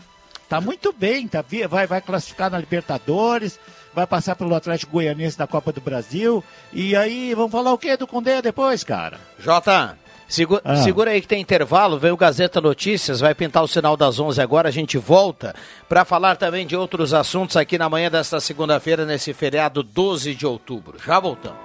[0.47, 3.59] Tá muito bem, tá, vai, vai classificar na Libertadores,
[3.95, 6.43] vai passar pelo Atlético Goianiense da Copa do Brasil.
[6.73, 9.17] E aí, vamos falar o quê do Condé depois, cara?
[9.39, 10.75] Jota, segu- Ah.
[10.77, 14.41] segura aí que tem intervalo, vem o Gazeta Notícias, vai pintar o sinal das 11
[14.41, 15.55] agora, a gente volta
[15.87, 20.45] para falar também de outros assuntos aqui na manhã desta segunda-feira, nesse feriado 12 de
[20.45, 20.97] outubro.
[21.05, 21.59] Já voltamos.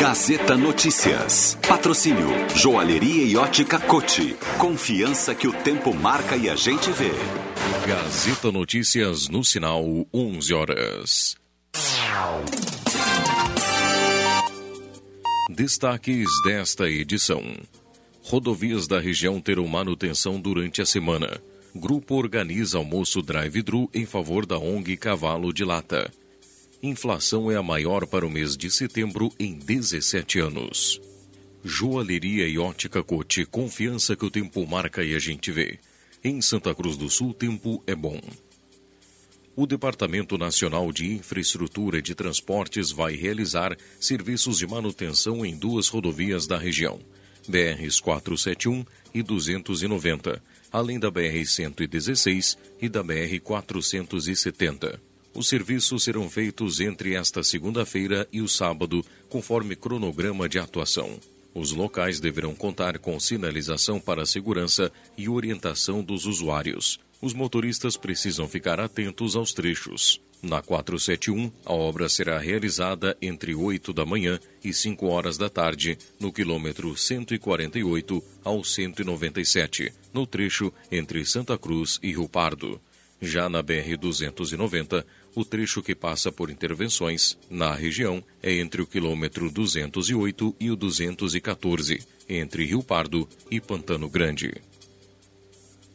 [0.00, 1.58] Gazeta Notícias.
[1.66, 4.36] Patrocínio Joalheria e Ótica Cote.
[4.56, 7.10] Confiança que o tempo marca e a gente vê.
[7.84, 9.84] Gazeta Notícias no sinal
[10.14, 11.36] 11 horas.
[15.50, 17.42] Destaques desta edição.
[18.22, 21.40] Rodovias da região terão manutenção durante a semana.
[21.74, 26.08] Grupo organiza almoço drive-thru em favor da ONG Cavalo de Lata.
[26.80, 31.00] Inflação é a maior para o mês de setembro em 17 anos.
[31.64, 35.80] Joalheria e ótica Cote, confiança que o tempo marca e a gente vê.
[36.22, 38.20] Em Santa Cruz do Sul, tempo é bom.
[39.56, 46.46] O Departamento Nacional de Infraestrutura de Transportes vai realizar serviços de manutenção em duas rodovias
[46.46, 47.00] da região,
[47.48, 55.07] BRs 471 e 290, além da BR 116 e da BR 470.
[55.34, 61.18] Os serviços serão feitos entre esta segunda-feira e o sábado, conforme cronograma de atuação.
[61.54, 67.00] Os locais deverão contar com sinalização para segurança e orientação dos usuários.
[67.20, 70.20] Os motoristas precisam ficar atentos aos trechos.
[70.40, 75.98] Na 471, a obra será realizada entre 8 da manhã e 5 horas da tarde,
[76.20, 82.80] no quilômetro 148 ao 197, no trecho entre Santa Cruz e Rio Pardo.
[83.20, 85.04] Já na BR-290,
[85.38, 90.74] o trecho que passa por intervenções na região é entre o quilômetro 208 e o
[90.74, 94.52] 214, entre Rio Pardo e Pantano Grande.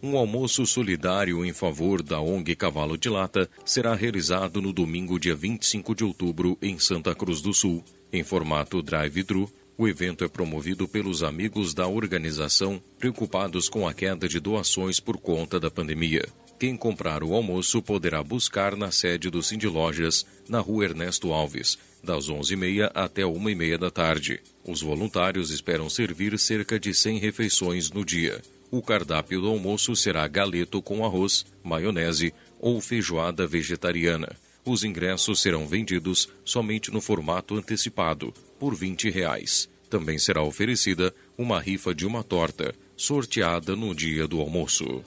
[0.02, 5.36] Um almoço solidário em favor da ONG Cavalo de Lata será realizado no domingo, dia
[5.36, 7.84] 25 de outubro, em Santa Cruz do Sul.
[8.14, 14.26] Em formato drive-thru, o evento é promovido pelos amigos da organização preocupados com a queda
[14.26, 16.26] de doações por conta da pandemia.
[16.64, 21.78] Quem comprar o almoço poderá buscar na sede do Cindy Lojas, na rua Ernesto Alves,
[22.02, 24.40] das 11h30 até 1h30 da tarde.
[24.64, 28.42] Os voluntários esperam servir cerca de 100 refeições no dia.
[28.72, 34.34] O cardápio do almoço será galeto com arroz, maionese ou feijoada vegetariana.
[34.64, 39.68] Os ingressos serão vendidos somente no formato antecipado, por 20 reais.
[39.90, 45.04] Também será oferecida uma rifa de uma torta, sorteada no dia do almoço.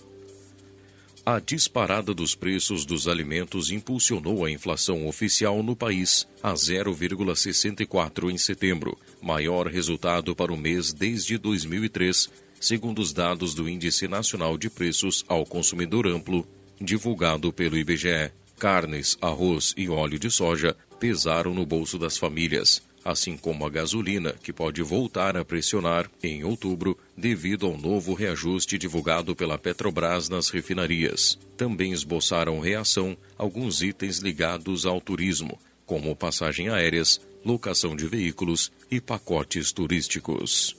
[1.29, 8.39] A disparada dos preços dos alimentos impulsionou a inflação oficial no país a 0,64 em
[8.39, 14.71] setembro, maior resultado para o mês desde 2003, segundo os dados do Índice Nacional de
[14.71, 16.47] Preços ao Consumidor Amplo,
[16.81, 18.31] divulgado pelo IBGE.
[18.57, 24.35] Carnes, arroz e óleo de soja pesaram no bolso das famílias, assim como a gasolina,
[24.43, 30.49] que pode voltar a pressionar em outubro devido ao novo reajuste divulgado pela Petrobras nas
[30.49, 31.39] refinarias.
[31.57, 39.01] Também esboçaram reação alguns itens ligados ao turismo, como passagem aéreas, locação de veículos e
[39.01, 40.77] pacotes turísticos.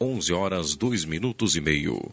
[0.00, 2.10] 11 horas 2 minutos e meio.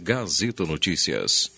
[0.00, 1.57] Gazeta Notícias.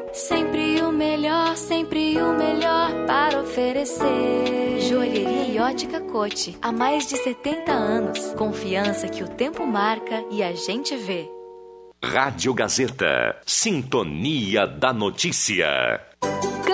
[0.13, 4.79] Sempre o melhor, sempre o melhor para oferecer.
[4.81, 6.57] Joalheria ótica cote.
[6.61, 8.33] Há mais de 70 anos.
[8.33, 11.29] Confiança que o tempo marca e a gente vê.
[12.03, 13.39] Rádio Gazeta.
[13.45, 16.01] Sintonia da Notícia.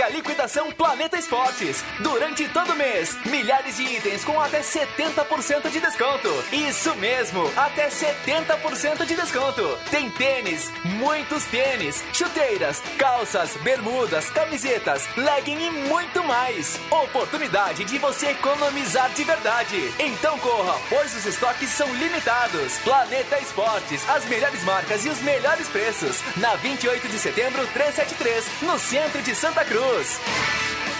[0.00, 1.84] Mega liquidação Planeta Esportes.
[1.98, 6.28] Durante todo mês, milhares de itens com até 70% de desconto.
[6.50, 9.78] Isso mesmo, até 70% de desconto.
[9.90, 16.80] Tem tênis, muitos tênis, chuteiras, calças, bermudas, camisetas, legging e muito mais.
[16.90, 19.92] Oportunidade de você economizar de verdade.
[19.98, 22.78] Então corra, pois os estoques são limitados.
[22.78, 26.22] Planeta Esportes, as melhores marcas e os melhores preços.
[26.38, 29.89] Na 28 de setembro, 373, no centro de Santa Cruz.
[29.92, 30.99] News.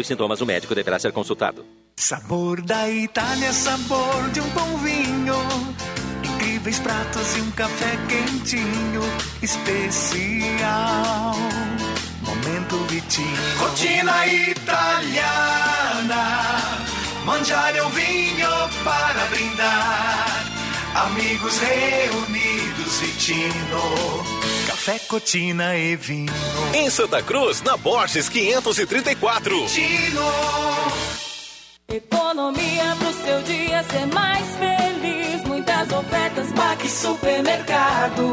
[0.00, 1.64] os sintomas, o médico deverá ser consultado.
[1.96, 5.36] Sabor da Itália, sabor de um bom vinho.
[6.24, 9.02] Incríveis pratos e um café quentinho,
[9.42, 11.34] especial.
[12.22, 13.58] Momento Vitinho.
[13.58, 15.76] Rotina italiana.
[17.24, 18.48] Mangiare um vinho
[18.84, 20.55] para brindar.
[20.96, 23.82] Amigos reunidos, Vitino.
[24.66, 26.32] Café, cotina e vinho.
[26.72, 29.66] Em Santa Cruz, na Borges 534.
[29.66, 30.22] Vitino.
[31.86, 35.44] Economia pro seu dia ser mais feliz.
[35.46, 38.32] Muitas ofertas, Baque Supermercado.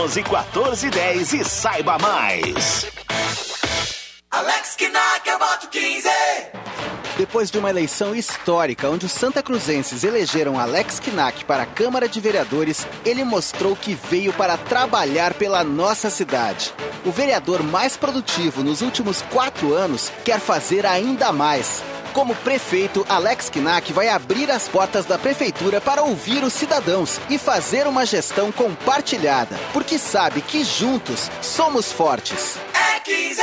[0.00, 2.86] 3711 1410 e saiba mais.
[4.30, 6.08] Alex Kinak, eu voto 15.
[7.18, 12.08] Depois de uma eleição histórica onde os Santa Cruzenses elegeram Alex Kinak para a Câmara
[12.08, 16.72] de Vereadores, ele mostrou que veio para trabalhar pela nossa cidade.
[17.04, 21.82] O vereador mais produtivo nos últimos quatro anos quer fazer ainda mais.
[22.12, 27.38] Como prefeito, Alex Kinak vai abrir as portas da prefeitura para ouvir os cidadãos e
[27.38, 32.56] fazer uma gestão compartilhada, porque sabe que juntos somos fortes.
[32.74, 33.42] É 15.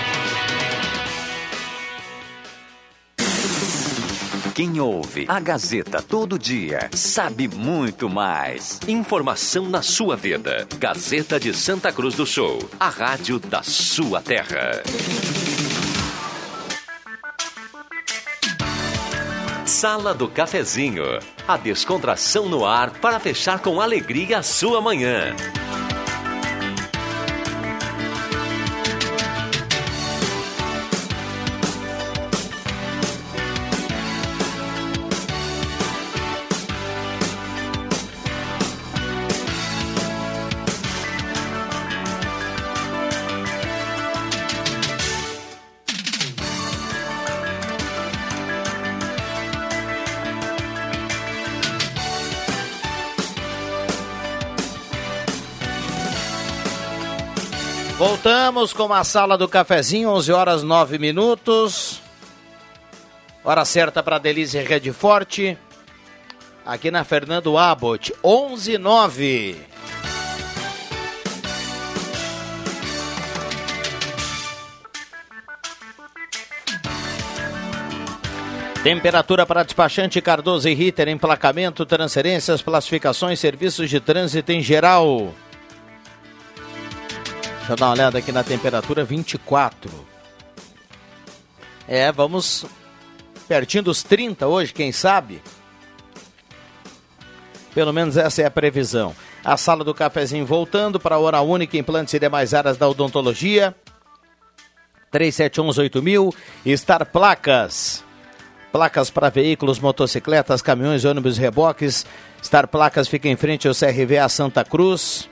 [4.53, 8.81] Quem ouve a Gazeta todo dia sabe muito mais.
[8.85, 10.67] Informação na sua vida.
[10.77, 14.83] Gazeta de Santa Cruz do Sul, a rádio da sua terra.
[19.65, 21.05] Sala do Cafezinho.
[21.47, 25.33] A descontração no ar para fechar com alegria a sua manhã.
[58.01, 62.01] Voltamos com a sala do cafezinho, 11 horas 9 minutos.
[63.43, 65.55] Hora certa para Delícia Rede Forte.
[66.65, 69.55] Aqui na Fernando Abbott, 11 9.
[78.81, 85.31] Temperatura para despachante Cardoso e Ritter, emplacamento, transferências, classificações, serviços de trânsito em geral.
[87.61, 89.91] Deixa eu dar uma olhada aqui na temperatura 24.
[91.87, 92.65] É, vamos
[93.47, 95.41] pertinho dos 30 hoje, quem sabe?
[97.71, 99.15] Pelo menos essa é a previsão.
[99.45, 103.75] A sala do cafezinho voltando para a hora única, implantes e demais áreas da odontologia.
[105.13, 106.33] 37118000,
[106.77, 108.03] Star Placas.
[108.71, 112.07] Placas para veículos, motocicletas, caminhões, ônibus, reboques.
[112.43, 115.29] Star Placas fica em frente ao CRVA Santa Cruz.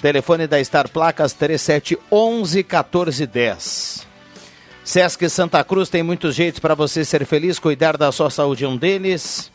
[0.00, 4.06] Telefone da Star Placas 3711 1410.
[4.84, 8.76] Sesc Santa Cruz tem muitos jeitos para você ser feliz, cuidar da sua saúde um
[8.76, 9.50] deles.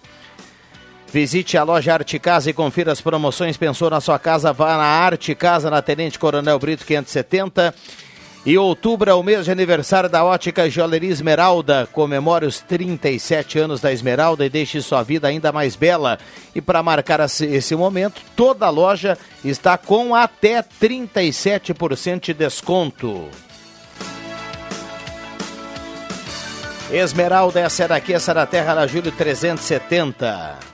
[1.14, 3.58] Visite a loja Arte Casa e confira as promoções.
[3.58, 4.54] Pensou na sua casa?
[4.54, 7.74] Vá na Arte Casa, na Tenente Coronel Brito 570.
[8.44, 11.88] E outubro é o mês de aniversário da Ótica Joalheria Esmeralda.
[11.92, 16.18] Comemore os 37 anos da Esmeralda e deixe sua vida ainda mais bela.
[16.56, 19.16] E para marcar esse momento, toda a loja
[19.46, 23.30] está com até 37% de desconto.
[26.92, 30.71] Esmeralda, essa é daqui, essa é da Terra, na Júlio 370.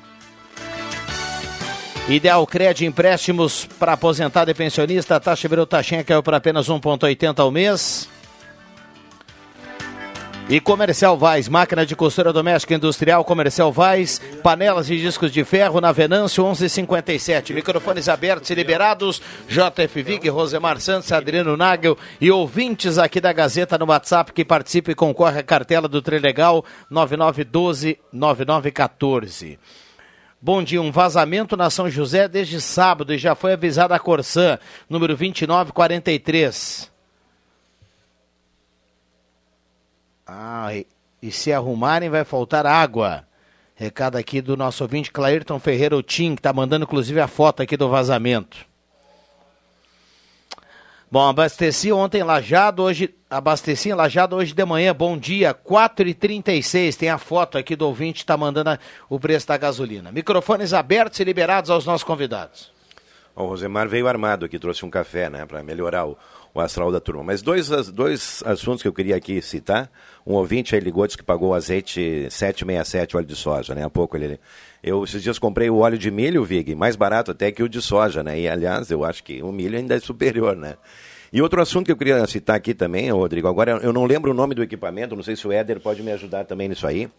[2.09, 5.17] Ideal Cred empréstimos para aposentado e pensionista.
[5.17, 8.07] A taxa virou taxinha caiu para apenas 1,80 ao mês.
[10.47, 15.81] E Comercial Vaz, máquina de costura doméstica industrial Comercial Vaz, panelas e discos de ferro
[15.81, 17.53] na Venâncio 1157.
[17.53, 19.21] Microfones abertos e liberados.
[19.49, 24.91] JF Vig, Rosemar Santos, Adriano Nagel e ouvintes aqui da Gazeta no WhatsApp que participam
[24.91, 29.59] e concorrem à cartela do Trilegal 9912 9914.
[30.39, 34.59] Bom dia, um vazamento na São José desde sábado e já foi avisada a Corsã,
[34.87, 36.91] número 2943.
[40.27, 40.85] Ah, e,
[41.23, 43.25] e se arrumarem vai faltar água.
[43.73, 47.75] Recado aqui do nosso ouvinte Clairton Ferreira Otim, que está mandando inclusive a foto aqui
[47.75, 48.63] do vazamento.
[51.09, 54.93] Bom, abasteci ontem Lajado, hoje abasteci Lajado hoje de manhã.
[54.93, 56.97] Bom dia, 4h36.
[56.97, 58.79] Tem a foto aqui do ouvinte, está mandando a,
[59.09, 60.11] o preço da gasolina.
[60.11, 62.73] Microfones abertos e liberados aos nossos convidados.
[63.33, 66.17] O Rosemar veio armado aqui, trouxe um café, né, para melhorar o,
[66.61, 67.23] o, astral da turma.
[67.23, 69.89] Mas dois, dois assuntos que eu queria aqui citar.
[70.25, 73.83] Um ouvinte aí ligou, disse que pagou o azeite 767 óleo de soja, né?
[73.83, 74.39] Há pouco ele.
[74.83, 77.81] Eu esses dias comprei o óleo de milho, Vig, mais barato até que o de
[77.81, 78.39] soja, né?
[78.39, 80.75] E aliás, eu acho que o milho ainda é superior, né?
[81.31, 84.33] E outro assunto que eu queria citar aqui também, Rodrigo, agora eu não lembro o
[84.33, 87.09] nome do equipamento, não sei se o Éder pode me ajudar também nisso aí.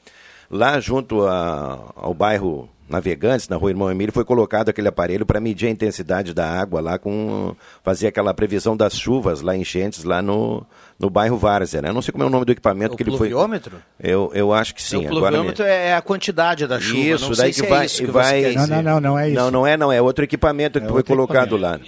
[0.50, 5.38] Lá junto a- ao bairro Navegantes, na rua Irmão Emílio, foi colocado aquele aparelho para
[5.40, 10.22] medir a intensidade da água lá, com fazer aquela previsão das chuvas lá, enchentes lá
[10.22, 10.64] no,
[10.98, 11.90] no bairro Várzea, né?
[11.90, 13.28] Eu não sei como é o nome do equipamento O que ele foi.
[13.28, 13.76] pluviômetro?
[14.00, 14.96] Eu, eu acho que sim.
[14.96, 16.98] o agora pluviômetro é a quantidade da chuva.
[16.98, 17.82] Isso, não daí sei que se vai.
[17.82, 18.24] é isso que vai...
[18.24, 18.74] você quer Não, dizer.
[18.76, 19.36] não, não, não é isso.
[19.38, 19.92] Não, não é, não.
[19.92, 21.78] É outro equipamento que foi colocado lá.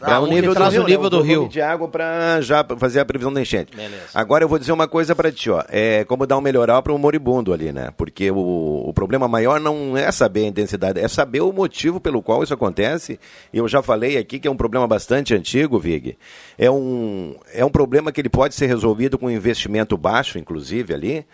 [0.00, 0.86] Ah, que nível traz o né?
[0.86, 1.48] nível do volume rio.
[1.48, 3.76] de água para já fazer a previsão da enchente.
[3.76, 4.02] Beleza.
[4.14, 5.62] Agora eu vou dizer uma coisa para ti, ó.
[5.68, 7.90] É como dar um melhoral para um moribundo ali, né?
[7.96, 12.22] Porque o, o problema maior não é saber a intensidade, é saber o motivo pelo
[12.22, 13.18] qual isso acontece.
[13.52, 16.16] E eu já falei aqui que é um problema bastante antigo, Vig.
[16.56, 20.94] É um, é um problema que ele pode ser resolvido com um investimento baixo, inclusive,
[20.94, 21.26] ali.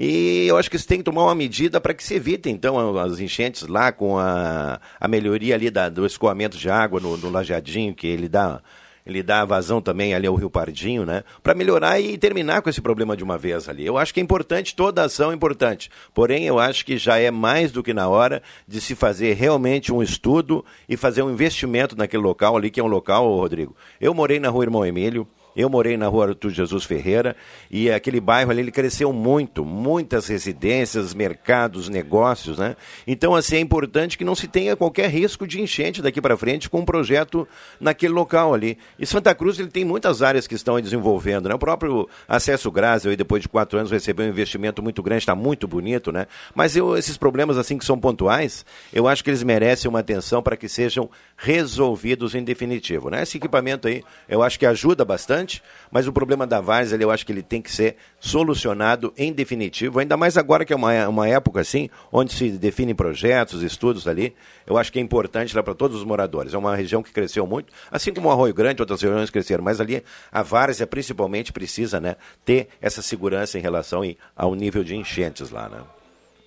[0.00, 2.96] E eu acho que você tem que tomar uma medida para que se evite, então,
[2.96, 7.28] as enchentes lá com a, a melhoria ali da, do escoamento de água no, no
[7.28, 8.62] lajeadinho, que ele dá,
[9.04, 11.24] ele dá vazão também ali ao Rio Pardinho, né?
[11.42, 13.84] Para melhorar e terminar com esse problema de uma vez ali.
[13.84, 15.90] Eu acho que é importante, toda ação é importante.
[16.14, 19.92] Porém, eu acho que já é mais do que na hora de se fazer realmente
[19.92, 23.74] um estudo e fazer um investimento naquele local ali, que é um local, Rodrigo.
[24.00, 25.26] Eu morei na rua Irmão Emílio,
[25.58, 27.34] eu morei na rua Arthur Jesus Ferreira
[27.68, 32.76] e aquele bairro ali ele cresceu muito, muitas residências, mercados, negócios, né?
[33.06, 36.70] Então assim é importante que não se tenha qualquer risco de enchente daqui para frente
[36.70, 37.46] com um projeto
[37.80, 38.78] naquele local ali.
[38.98, 41.54] E Santa Cruz ele tem muitas áreas que estão desenvolvendo, né?
[41.54, 42.72] O próprio Acesso
[43.08, 46.26] aí depois de quatro anos recebeu um investimento muito grande, está muito bonito, né?
[46.54, 50.42] Mas eu, esses problemas assim que são pontuais, eu acho que eles merecem uma atenção
[50.42, 53.22] para que sejam resolvidos em definitivo, né?
[53.22, 55.47] Esse equipamento aí, eu acho que ajuda bastante,
[55.90, 59.98] mas o problema da Várzea, eu acho que ele tem que ser solucionado em definitivo,
[59.98, 64.34] ainda mais agora que é uma, uma época assim, onde se definem projetos, estudos ali,
[64.66, 66.54] eu acho que é importante lá para todos os moradores.
[66.54, 69.80] É uma região que cresceu muito, assim como o Arroio Grande, outras regiões cresceram, mas
[69.80, 74.02] ali a Várzea principalmente precisa, né, ter essa segurança em relação
[74.36, 75.80] ao nível de enchentes lá, né?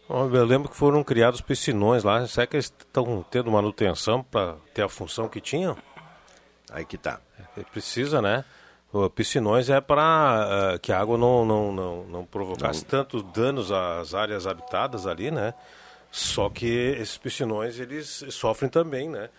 [0.10, 2.28] Eu lembro que foram criados piscinões lá.
[2.28, 5.78] Será que eles estão tendo manutenção para ter a função que tinham?
[6.70, 7.22] Aí que tá.
[7.72, 8.44] Precisa, né?
[8.94, 14.14] O piscinões é para que a água não, não, não, não provocasse tantos danos às
[14.14, 15.54] áreas habitadas ali, né?
[16.12, 19.30] Só que esses piscinões, eles sofrem também, né?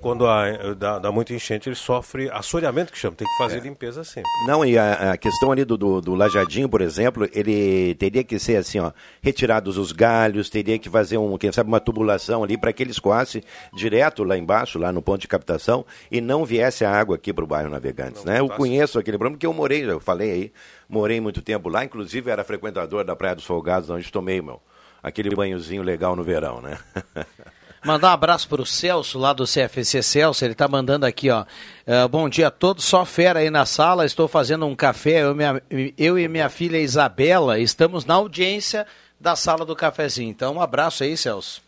[0.00, 3.14] Quando há, dá, dá muita enchente, ele sofre assoreamento, que chama.
[3.14, 3.60] Tem que fazer É.
[3.60, 4.30] limpeza sempre.
[4.46, 8.38] Não, e a, a questão ali do, do, do lajadinho, por exemplo, ele teria que
[8.38, 8.92] ser assim, ó,
[9.22, 12.92] retirados os galhos, teria que fazer um, quem sabe, uma tubulação ali para que ele
[12.92, 13.44] escoasse
[13.74, 17.44] direto lá embaixo, lá no ponto de captação, e não viesse a água aqui para
[17.44, 18.40] o bairro Navegantes, né?
[18.40, 20.52] Eu conheço aquele problema, porque eu morei, eu falei aí,
[20.88, 24.62] morei muito tempo lá, inclusive era frequentador da Praia dos Folgados, onde tomei, meu,
[25.02, 26.78] aquele banhozinho legal no verão, né?
[27.82, 30.44] Mandar um abraço para o Celso, lá do CFC Celso.
[30.44, 31.46] Ele está mandando aqui, ó.
[31.86, 34.04] eh, bom dia a todos, só fera aí na sala.
[34.04, 35.22] Estou fazendo um café.
[35.22, 35.62] Eu, minha-
[35.96, 38.86] eu e minha filha Isabela estamos na audiência
[39.18, 40.28] da sala do cafezinho.
[40.30, 41.62] Então, um abraço aí, Celso.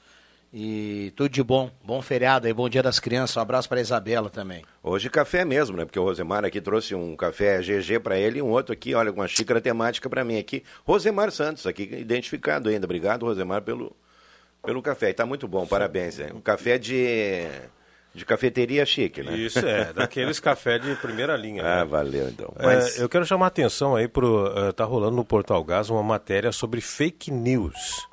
[0.53, 1.71] E tudo de bom.
[1.83, 3.35] Bom feriado aí, bom dia das crianças.
[3.39, 4.63] Um abraço para Isabela também.
[4.83, 5.87] Hoje café mesmo, né?
[5.87, 9.11] Porque o Rosemar aqui trouxe um café GG para ele e um outro aqui, olha,
[9.11, 10.63] com uma xícara temática para mim aqui.
[10.85, 12.85] Rosemar Santos, aqui identificado ainda.
[12.85, 13.97] Obrigado, Rosemar, pelo,
[14.63, 15.11] pelo café.
[15.11, 16.19] E tá muito bom, parabéns.
[16.19, 16.31] Hein?
[16.35, 17.47] Um café de,
[18.15, 19.37] de cafeteria chique, né?
[19.37, 21.63] Isso é, daqueles café de primeira linha.
[21.63, 21.85] Ah, né?
[21.85, 22.53] valeu então.
[22.59, 26.03] É, Mas eu quero chamar a atenção aí para tá rolando no Portal Gás uma
[26.03, 28.07] matéria sobre fake news,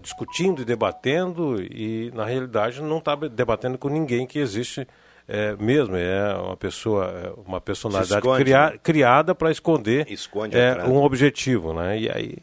[0.00, 4.88] discutindo e debatendo e na realidade não está debatendo com ninguém que existe
[5.28, 5.96] é, mesmo.
[5.96, 8.78] É uma pessoa, é uma personalidade esconde, cria- né?
[8.82, 11.72] criada para esconder Esconde a é, um objetivo.
[11.74, 12.00] Né?
[12.00, 12.36] E aí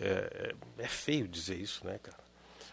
[0.00, 2.16] é, é feio dizer isso, né, cara?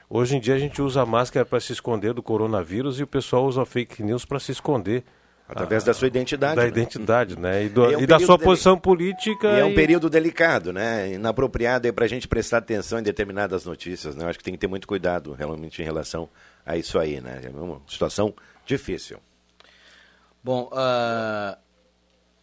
[0.10, 3.46] Hoje em dia a gente usa máscara para se esconder do coronavírus e o pessoal
[3.46, 5.04] usa fake news para se esconder.
[5.48, 6.68] Através da sua identidade, Da né?
[6.70, 7.66] identidade, né?
[7.66, 9.50] E, do- E é um e da sua dele- posição política.
[9.50, 11.12] E é um e- período delicado, né?
[11.12, 14.24] Inapropriado para a gente prestar atenção em determinadas notícias, né?
[14.24, 16.30] Eu acho que tem que ter muito cuidado realmente em relação
[16.66, 17.42] a isso aí, né?
[17.44, 18.34] É uma situação
[18.78, 19.20] difícil.
[20.44, 21.58] Bom, ah,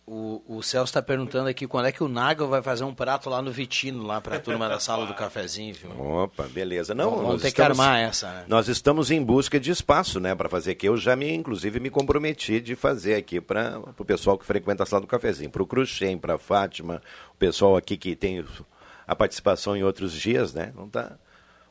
[0.06, 3.28] o, o Celso está perguntando aqui quando é que o Nagel vai fazer um prato
[3.28, 5.90] lá no Vitino, lá para a turma da sala do cafezinho, viu?
[6.00, 6.94] Opa, beleza.
[6.94, 8.44] Não, Vamos nós ter que estamos- armar essa, né?
[8.46, 10.86] Nós estamos em busca de espaço, né, para fazer aqui.
[10.88, 14.86] Eu já me, inclusive, me comprometi de fazer aqui para o pessoal que frequenta a
[14.86, 17.02] sala do cafezinho, para o Cruxem, para a Fátima,
[17.34, 18.44] o pessoal aqui que tem
[19.06, 20.72] a participação em outros dias, né?
[20.76, 21.18] Não tá,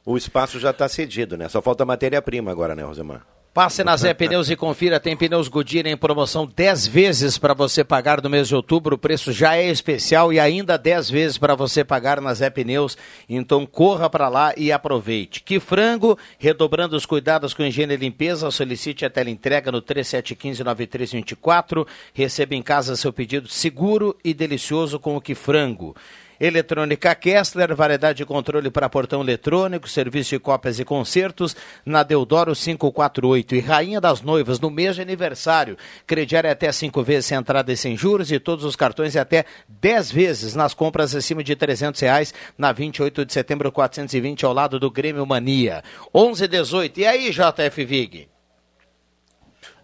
[0.05, 1.47] o espaço já está cedido, né?
[1.47, 3.25] Só falta matéria-prima agora, né, Rosemar?
[3.57, 7.83] Passe na Zé Pneus e confira, tem pneus Goodyear em promoção 10 vezes para você
[7.83, 11.55] pagar no mês de outubro, o preço já é especial e ainda 10 vezes para
[11.55, 12.95] você pagar na Zé Pneus,
[13.27, 15.41] então corra para lá e aproveite.
[15.41, 22.53] Que frango, redobrando os cuidados com higiene e limpeza, solicite a teleentrega no 3715-9324, receba
[22.53, 25.95] em casa seu pedido seguro e delicioso com o que frango.
[26.39, 32.55] Eletrônica Kessler, variedade de controle para portão eletrônico, serviço de cópias e concertos, na Deodoro
[32.55, 33.55] 548.
[33.55, 35.77] E Rainha das Noivas, no mês de aniversário.
[36.05, 39.19] Crediário é até cinco vezes sem entrada e sem juros e todos os cartões é
[39.19, 44.53] até 10 vezes nas compras acima de 300 reais, na 28 de setembro 420, ao
[44.53, 45.83] lado do Grêmio Mania.
[46.13, 46.99] 11 18.
[46.99, 48.27] E aí, JF Vig?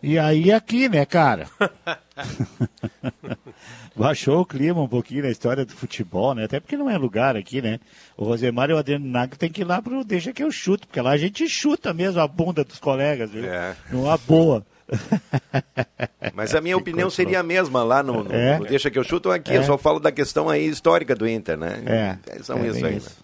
[0.02, 1.48] E aí aqui, né, cara?
[3.96, 6.46] Baixou o clima um pouquinho na história do futebol, né?
[6.46, 7.80] Até porque não é lugar aqui, né?
[8.18, 10.88] O Rosemar e o Adriano Nagel tem que ir lá pro Deixa que eu chuto,
[10.88, 13.46] porque lá a gente chuta mesmo a bunda dos colegas, viu?
[13.46, 13.76] É.
[13.92, 14.66] Numa boa.
[16.34, 18.58] Mas a minha opinião seria a mesma lá no, no- É.
[18.60, 19.52] no Deixa que eu chuto aqui.
[19.52, 19.58] É.
[19.58, 22.20] Eu só falo da questão aí histórica do Inter, né?
[22.26, 22.40] É.
[22.44, 22.98] São É isso aí.
[22.98, 23.10] isso.
[23.10, 23.16] né?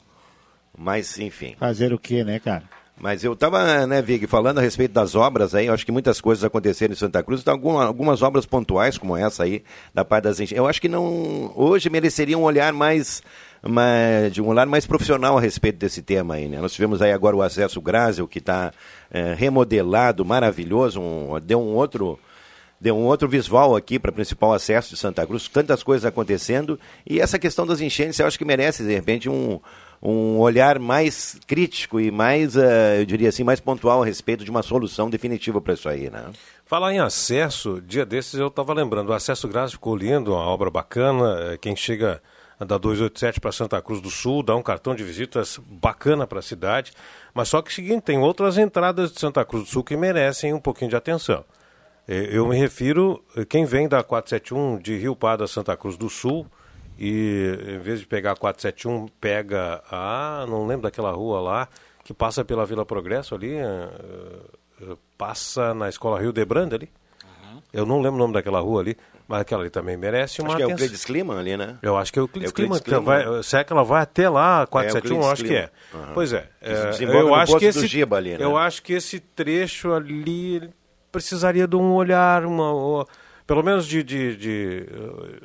[0.78, 1.56] Mas, enfim.
[1.60, 2.64] Fazer o quê, né, cara?
[3.00, 6.20] Mas eu estava, né, Vig, falando a respeito das obras aí, eu acho que muitas
[6.20, 10.26] coisas aconteceram em Santa Cruz, então alguma- algumas obras pontuais como essa aí, da parte
[10.26, 13.24] das enchentes, eu acho que não, hoje mereceria um olhar mais,
[13.66, 16.60] mais- de um olhar mais profissional a respeito desse tema aí, né?
[16.60, 18.74] Nós tivemos aí agora o acesso Grásel, que está
[19.38, 22.20] remodelado, maravilhoso, um- deu um outro
[22.82, 26.80] deu um outro visual aqui para o principal acesso de Santa Cruz, tantas coisas acontecendo,
[27.06, 29.60] e essa questão das enchentes eu acho que merece, de repente, um,
[30.02, 34.52] um olhar mais crítico e mais, eh, eu diria assim, mais pontual a respeito de
[34.52, 36.26] uma solução definitiva para isso aí, né?
[36.66, 40.70] Falar em acesso, dia desses eu estava lembrando, o acesso grátis ficou lindo, uma obra
[40.70, 42.22] bacana, eh, quem chega
[42.60, 46.42] da 287 para Santa Cruz do Sul, dá um cartão de visitas bacana para a
[46.42, 46.92] cidade,
[47.34, 50.54] mas só que é seguinte, tem outras entradas de Santa Cruz do Sul que merecem
[50.54, 51.44] um pouquinho de atenção.
[52.08, 56.10] Eh, Eu me refiro, quem vem da 471 de Rio Pardo a Santa Cruz do
[56.10, 56.46] Sul,
[57.00, 61.68] e em vez de pegar a 471, pega a, não lembro daquela rua lá,
[62.04, 63.90] que passa pela Vila Progresso ali, eh,
[64.82, 66.90] eh, passa na Escola Rio de Branda ali.
[67.72, 68.98] Eu não lembro o nome daquela rua ali,
[69.28, 70.78] mas aquela ali também merece uma Acho que é o atenção.
[70.88, 71.78] Cleides Clima ali, né?
[71.84, 73.00] Eu acho que é o Cleides É o Cleides Clima.
[73.02, 73.32] que Clima.
[73.34, 75.20] vai- será que ela vai até lá, É, 471?
[75.20, 75.70] o eu acho que é.
[75.92, 76.04] Clima.
[76.06, 76.14] Aham.
[76.16, 76.50] Pois é.
[76.62, 78.44] É, desenvolve eu acho que esse, Giba ali, né?
[78.44, 80.68] Eu acho que esse trecho ali
[81.12, 83.08] precisaria de um olhar, uma, uma-
[83.46, 85.42] pelo menos de, de, de, de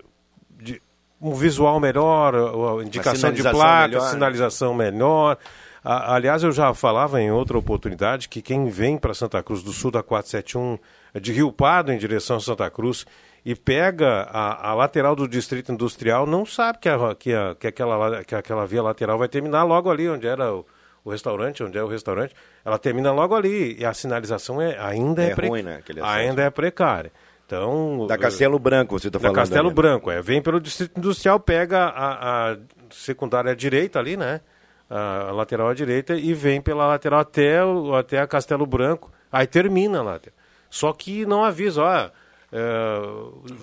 [1.25, 2.35] um visual melhor,
[2.83, 4.11] indicação de placa, melhor, né?
[4.11, 5.39] sinalização melhor.
[5.83, 9.73] A- aliás, eu já falava em outra oportunidade que quem vem para Santa Cruz do
[9.73, 10.79] Sul da 471
[11.21, 13.07] de Rio Pardo em direção a Santa Cruz
[13.45, 17.67] e pega a, a lateral do Distrito Industrial não sabe que, a, que, a- que
[17.67, 20.65] aquela, la- que aquela via lateral vai terminar logo ali onde era o,
[21.05, 22.35] o restaurante, onde é o restaurante.
[22.65, 26.43] Ela termina logo ali e a sinalização é, ainda é, É pre- ruim, né, ainda
[26.43, 27.13] é precária.
[27.47, 29.37] Então, Da Castelo Branco, você está da falando.
[29.37, 29.75] Castelo ali.
[29.75, 30.21] Branco, é.
[30.23, 32.57] Vem pelo Distrito Industrial, pega a, a
[32.91, 34.41] secundária à direita ali, né?
[34.89, 39.11] A, a lateral à direita e vem pela lateral até, o, até a Castelo Branco.
[39.31, 40.19] Aí termina lá.
[40.71, 42.11] Só que não avisa, ó.
[42.57, 43.01] É,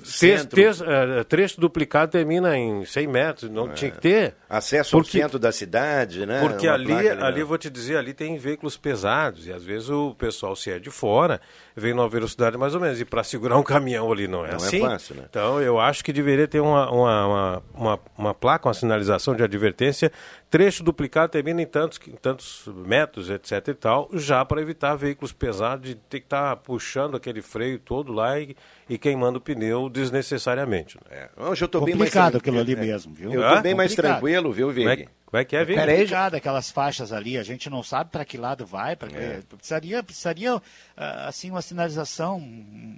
[0.01, 0.55] texto, Centro.
[0.55, 4.35] texto, é, trecho duplicado termina em 100 metros, não tinha que ter.
[4.49, 6.41] Acesso Porque- ao centro da cidade, né?
[6.41, 7.43] Porque Uma ali, ali, né?
[7.45, 10.89] vou te dizer, ali tem veículos pesados e às vezes o pessoal se é de
[10.91, 11.39] fora,
[11.73, 14.53] vem numa velocidade mais ou menos e para segurar um caminhão ali não é Não
[14.55, 14.81] é assim.
[14.81, 15.23] fácil, né?
[15.29, 19.41] Então eu acho que deveria ter uma, uma, uma, uma, uma placa, uma sinalização de
[19.43, 20.11] advertência,
[20.51, 25.31] trecho duplicado termina em tantos, em tantos metros, etc e tal, já para evitar veículos
[25.31, 28.53] pesados de ter que estar puxando aquele freio todo lá e,
[28.89, 30.97] e queimando o pneu desnecessariamente.
[31.09, 31.29] né?
[31.37, 32.59] Hoje eu tô bem mais Complicado tranquilo.
[32.59, 33.33] aquilo ali mesmo, viu?
[33.33, 33.61] Eu tô Hã?
[33.61, 34.11] bem mais Complicado.
[34.19, 35.07] tranquilo, viu, Vig?
[35.25, 35.79] Como é, é que é, Vig?
[35.79, 39.39] É complicado aquelas faixas ali, a gente não sabe para que lado vai, pra, É.
[39.47, 40.61] precisaria, precisaria
[40.97, 42.39] ah, assim uma sinalização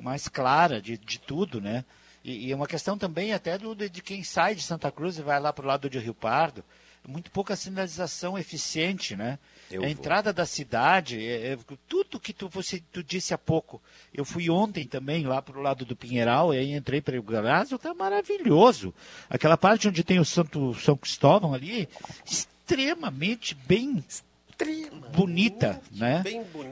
[0.01, 1.85] mais clara de, de tudo, né?
[2.23, 5.19] E, e é uma questão também até do, de, de quem sai de Santa Cruz
[5.19, 6.63] e vai lá para o lado de Rio Pardo,
[7.07, 9.37] muito pouca sinalização eficiente, né?
[9.71, 9.91] Eu a vou.
[9.91, 13.81] entrada da cidade, é- é tudo que tu, você, tu disse há pouco.
[14.13, 17.23] Eu fui ontem também lá para o lado do Pinheiral, e aí entrei para o
[17.23, 18.93] Galásio, tá maravilhoso.
[19.29, 21.89] Aquela parte onde tem o Santo São Cristóvão ali,
[22.25, 24.03] extremamente bem
[25.15, 26.21] bonita, né?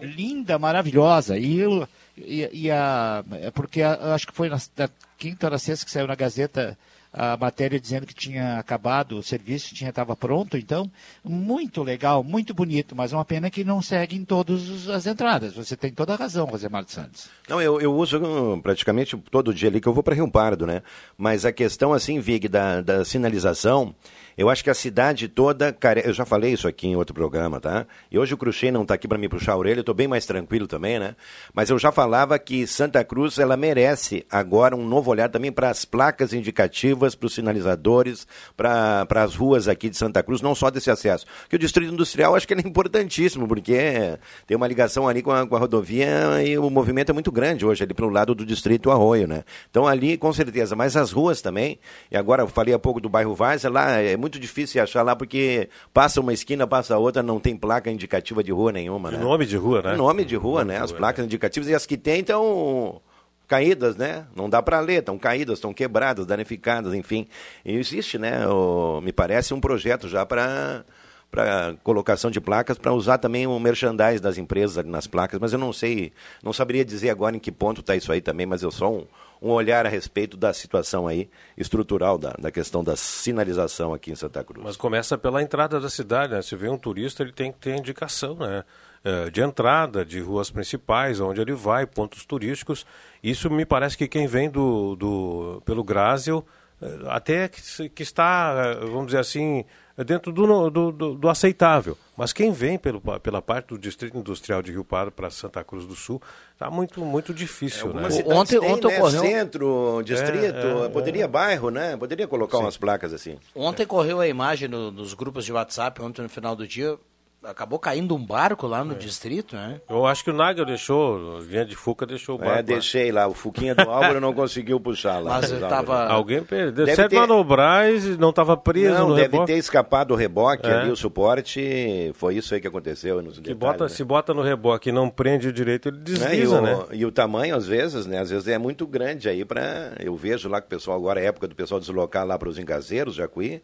[0.05, 1.37] Linda, maravilhosa.
[1.37, 5.51] E, eu, e, e a, é porque a- acho que foi na, na quinta ou
[5.51, 6.77] na sexta que saiu na Gazeta
[7.13, 10.89] a matéria dizendo que tinha acabado o serviço, tinha estava pronto, então
[11.23, 15.53] muito legal, muito bonito, mas uma pena que não segue em todas as entradas.
[15.53, 17.29] Você tem toda a razão, Rosemar Santos.
[17.49, 20.65] Não, eu, eu uso hum, praticamente todo dia ali que eu vou para Rio Pardo,
[20.65, 20.81] né?
[21.17, 23.93] Mas a questão, assim, Vig, da, da sinalização,
[24.41, 26.01] Eu acho que a cidade toda, care...
[26.03, 27.85] eu já falei isso aqui em outro programa, tá?
[28.09, 30.07] E hoje o Cruxem não está aqui para me puxar a orelha, eu estou bem
[30.07, 31.15] mais tranquilo também, né?
[31.53, 35.69] Mas eu já falava que Santa Cruz, ela merece agora um novo olhar também para
[35.69, 38.25] as placas indicativas, para os sinalizadores,
[38.57, 41.27] para as ruas aqui de Santa Cruz, não só desse acesso.
[41.47, 44.17] Que o Distrito Industrial, acho que ele é importantíssimo, porque
[44.47, 47.63] tem uma ligação ali com a, com a rodovia e o movimento é muito grande
[47.63, 49.43] hoje ali pelo lado do Distrito Arroio, né?
[49.69, 51.79] Então ali, com certeza, mas as ruas também,
[52.09, 55.15] e agora eu falei há pouco do bairro Várzea, lá é muito difícil achar lá,
[55.15, 59.23] porque passa uma esquina, passa outra, não tem placa indicativa de rua nenhuma, De né?
[59.23, 59.95] nome de rua, né?
[59.95, 60.77] Nome de rua, né?
[60.79, 63.01] As placas indicativas e as que tem, então
[63.47, 64.25] caídas, né?
[64.35, 67.27] Não dá para ler, estão caídas, estão quebradas, danificadas, enfim.
[67.65, 68.47] E existe, né?
[68.47, 70.83] O- me parece um projeto já para
[71.29, 75.53] para colocação de placas, para usar também o merchandise das empresas ali nas placas, mas
[75.53, 76.11] eu não sei,
[76.43, 79.05] não saberia dizer agora em que ponto está isso aí também, mas eu só um,
[79.41, 81.27] um olhar a respeito da situação aí
[81.57, 84.63] estrutural da, da questão da sinalização aqui em Santa Cruz.
[84.63, 86.41] Mas começa pela entrada da cidade, né?
[86.41, 88.63] Se vê um turista, ele tem que ter indicação, né?
[89.03, 92.85] Eh, De entrada, de ruas principais, onde ele vai, pontos turísticos.
[93.23, 96.45] Isso me parece que quem vem do, do pelo Grásio,
[96.79, 99.65] eh, até que, que está, eh, vamos dizer assim,
[99.97, 101.97] dentro do, do, do- do aceitável.
[102.17, 105.85] Mas quem vem pelo, pela parte do Distrito Industrial de Rio Pardo para Santa Cruz
[105.85, 106.21] do Sul,
[106.53, 107.93] está muito, muito difícil, né?
[107.93, 108.97] Algumas cidades Ontem- têm, ontem né?
[108.99, 111.97] ocorreu- Centro, distrito, É, é, poderia bairro, né?
[111.97, 113.37] Poderia colocar umas placas assim.
[113.55, 116.97] Ontem correu a imagem no- nos grupos de WhatsApp, ontem no final do dia,
[117.43, 118.83] acabou caindo um barco lá É.
[118.83, 119.81] no distrito, né?
[119.89, 122.53] Eu acho que o Nagel deixou, linha de Fuca deixou o barco.
[122.53, 122.61] É, lá.
[122.61, 123.27] deixei lá.
[123.27, 125.39] O Fuquinha do Álvaro não conseguiu puxar lá.
[125.41, 126.85] Mas eu tava- Alguém perdeu.
[126.85, 129.51] Deve Certo ter- manobrais e não estava preso Não, no deve reboque.
[129.53, 130.73] ter escapado o reboque É.
[130.73, 132.11] ali, o suporte.
[132.15, 133.21] Foi isso aí que aconteceu.
[133.21, 133.89] Nos Que detalhes, bota, né?
[133.89, 136.85] Se bota no reboque e não prende o direito, ele Né, desliza, e, o, né?
[136.91, 138.19] e o tamanho, às vezes, né?
[138.19, 139.93] Às vezes é muito grande aí para.
[139.99, 142.59] Eu vejo lá que o pessoal, agora é época do pessoal deslocar lá para os
[142.59, 143.61] engazeiros, Jacuí.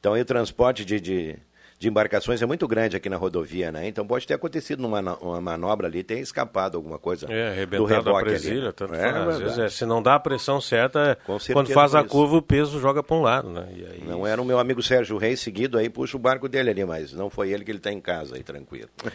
[0.00, 1.36] Então aí o transporte de, de,
[1.78, 3.86] de embarcações é muito grande aqui na rodovia, né?
[3.86, 7.86] Então pode ter acontecido numa uma manobra ali, ter escapado alguma coisa É, do arrebentado
[7.86, 8.72] a reboque presilha, ali.
[8.72, 9.28] tanto É, faz.
[9.28, 11.16] Às vezes, é, se não dá a pressão certa,
[11.52, 12.08] quando faz a isso.
[12.08, 13.68] curva, o peso joga para um lado, né?
[13.76, 16.70] E aí, Não era o meu amigo Sérgio Reis seguido aí, puxa o barco dele
[16.70, 18.88] ali, mas não foi ele que ele está em casa aí, tranquilo.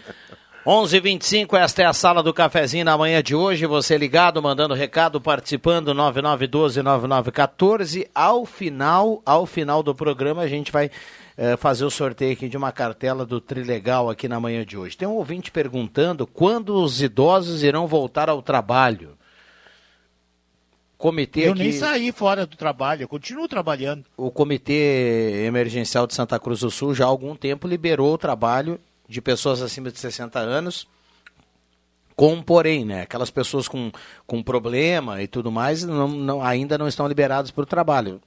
[0.66, 3.66] 11:25 esta é a sala do cafezinho na manhã de hoje.
[3.66, 8.07] Você ligado, mandando recado, participando 99129914.
[8.16, 10.89] Ao final, ao final do programa a gente vai
[11.38, 14.95] eh, fazer o sorteio aqui de uma cartela do Trilegal aqui na manhã de hoje.
[14.97, 19.17] Tem um ouvinte perguntando quando os idosos irão voltar ao trabalho.
[20.97, 24.05] Comitê Eu aqui, nem saí fora do trabalho, eu continuo trabalhando.
[24.15, 28.79] o Comitê Emergencial de Santa Cruz do Sul já há algum tempo liberou o trabalho
[29.09, 30.88] de pessoas acima de 60 anos,
[32.15, 33.01] com porém, né?
[33.01, 33.91] Aquelas pessoas com,
[34.25, 38.21] com problema e tudo mais não, não- ainda não estão liberadas para o trabalho.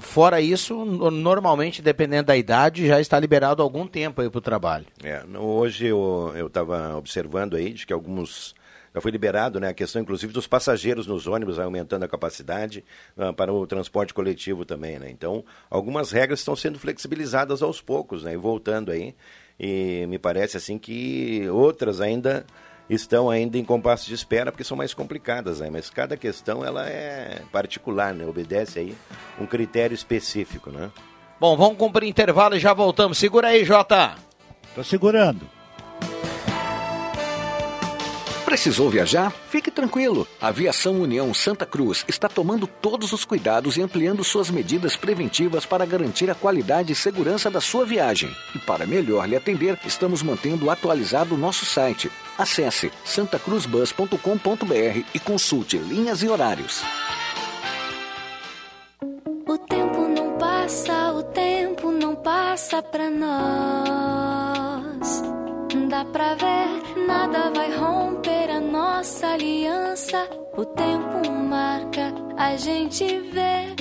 [0.00, 4.42] Fora isso, no- normalmente, dependendo da idade, já está liberado algum tempo aí para o
[4.42, 4.84] trabalho.
[5.02, 8.54] É, hoje eu estava observando aí de que alguns
[8.94, 12.82] já foi liberado, né, a questão inclusive dos passageiros nos ônibus aumentando a capacidade
[13.16, 15.10] ah, para o transporte coletivo também, né?
[15.10, 19.14] Então, algumas regras estão sendo flexibilizadas aos poucos, né, e voltando aí.
[19.60, 22.46] E me parece assim que outras ainda
[22.88, 25.68] estão ainda em compasso de espera porque são mais complicadas, né?
[25.70, 28.26] Mas cada questão ela é particular, né?
[28.26, 28.96] Obedece aí
[29.40, 30.90] um critério específico, né?
[31.40, 33.18] Bom, vamos cumprir intervalo e já voltamos.
[33.18, 34.14] Segura aí, Jota.
[34.74, 35.46] Tô segurando.
[38.48, 39.30] Precisou viajar?
[39.50, 40.26] Fique tranquilo.
[40.40, 45.66] A Aviação União Santa Cruz está tomando todos os cuidados e ampliando suas medidas preventivas
[45.66, 48.34] para garantir a qualidade e segurança da sua viagem.
[48.54, 52.10] E para melhor lhe atender, estamos mantendo atualizado o nosso site.
[52.38, 56.82] Acesse santacruzbus.com.br e consulte linhas e horários.
[59.46, 64.08] O tempo não passa, o tempo não passa pra nós.
[65.88, 70.28] Dá pra ver, nada vai romper a nossa aliança.
[70.54, 73.74] O tempo marca, a gente vê.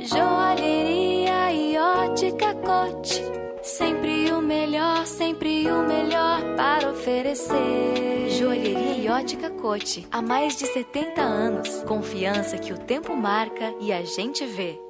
[0.00, 3.22] Joalheria e ótica cote.
[3.62, 8.30] Sempre o melhor, sempre o melhor para oferecer.
[8.30, 10.08] Joalheria e ótica cote.
[10.10, 11.84] Há mais de 70 anos.
[11.84, 14.80] Confiança que o tempo marca e a gente vê.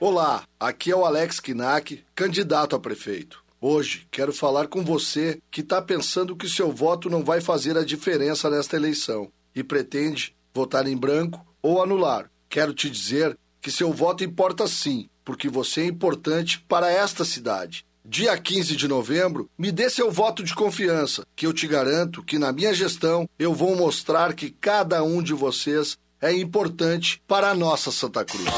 [0.00, 3.49] Olá, aqui é o Alex Kinak, candidato a prefeito.
[3.62, 7.84] Hoje quero falar com você que está pensando que seu voto não vai fazer a
[7.84, 12.30] diferença nesta eleição e pretende votar em branco ou anular.
[12.48, 17.84] Quero te dizer que seu voto importa sim, porque você é importante para esta cidade.
[18.02, 22.38] Dia 15 de novembro, me dê seu voto de confiança, que eu te garanto que
[22.38, 27.54] na minha gestão eu vou mostrar que cada um de vocês é importante para a
[27.54, 28.48] nossa Santa Cruz.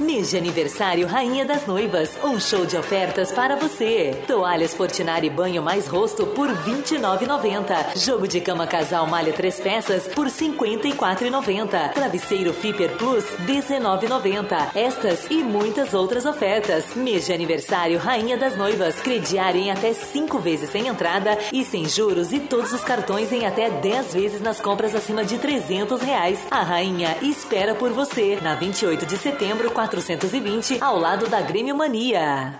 [0.00, 2.18] Mês de aniversário Rainha das Noivas.
[2.24, 4.20] Um show de ofertas para você.
[4.26, 7.96] Toalhas Fortinari Banho mais Rosto por R$ 29,90.
[7.96, 11.92] Jogo de cama casal malha três peças por R$ 54,90.
[11.92, 14.70] Travesseiro Fiper Plus R$ 19,90.
[14.74, 16.96] Estas e muitas outras ofertas.
[16.96, 18.96] Mês de aniversário Rainha das Noivas.
[18.96, 23.46] Crediário em até cinco vezes sem entrada e sem juros e todos os cartões em
[23.46, 26.44] até 10 vezes nas compras acima de 300 reais.
[26.50, 32.58] A Rainha espera por você na 28 de setembro 420 ao lado da Grêmio Mania.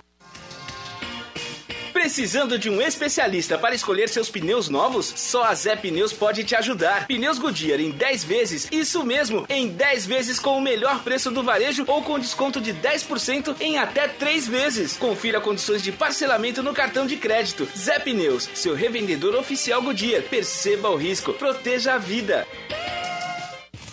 [1.93, 5.11] Precisando de um especialista para escolher seus pneus novos?
[5.17, 7.07] Só a Zé Pneus pode te ajudar.
[7.07, 11.43] Pneus Goodyear em 10 vezes, isso mesmo, em 10 vezes com o melhor preço do
[11.43, 14.97] varejo ou com desconto de 10% em até 3 vezes.
[14.99, 17.67] Confira condições de parcelamento no cartão de crédito.
[17.75, 20.25] Zé Pneus, seu revendedor oficial Goodyear.
[20.25, 22.47] Perceba o risco, proteja a vida.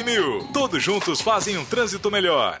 [0.00, 0.48] mil.
[0.52, 2.60] Todos juntos fazem um trânsito melhor.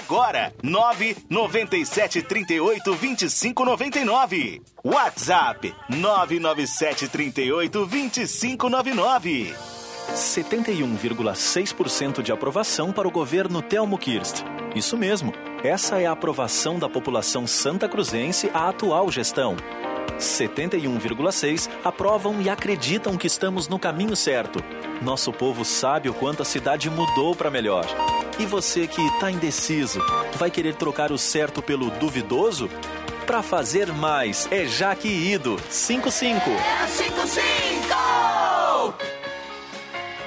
[0.63, 4.61] 997 38 25 99.
[4.83, 9.53] WhatsApp 997 38 25 99.
[10.13, 14.43] 71,6% de aprovação para o governo Telmo Kirst.
[14.75, 15.33] Isso mesmo,
[15.63, 19.55] essa é a aprovação da população santa cruzense à atual gestão.
[20.17, 24.63] 71,6% aprovam e acreditam que estamos no caminho certo.
[25.01, 27.85] Nosso povo sabe o quanto a cidade mudou para melhor.
[28.39, 29.99] E você que está indeciso,
[30.35, 32.69] vai querer trocar o certo pelo duvidoso?
[33.25, 36.49] Para fazer mais, é Jaque Ido 55.
[36.49, 38.20] É 55!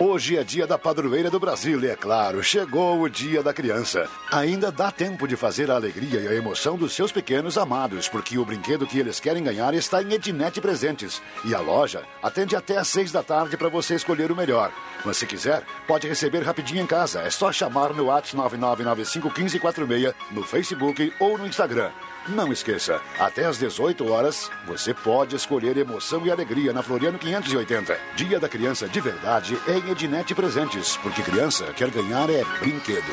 [0.01, 4.09] Hoje é dia da padroeira do Brasil e, é claro, chegou o dia da criança.
[4.28, 8.36] Ainda dá tempo de fazer a alegria e a emoção dos seus pequenos amados, porque
[8.36, 11.22] o brinquedo que eles querem ganhar está em Ednet Presentes.
[11.45, 14.72] E a loja atende até às seis da tarde para você escolher o melhor.
[15.05, 17.20] Mas se quiser, pode receber rapidinho em casa.
[17.20, 21.92] É só chamar no WhatsApp 99951546, no Facebook ou no Instagram.
[22.29, 27.99] Não esqueça, até às 18 horas, você pode escolher emoção e alegria na Floriano 580.
[28.16, 33.12] Dia da criança de verdade é em Ednet Presentes, porque criança quer ganhar é brinquedo.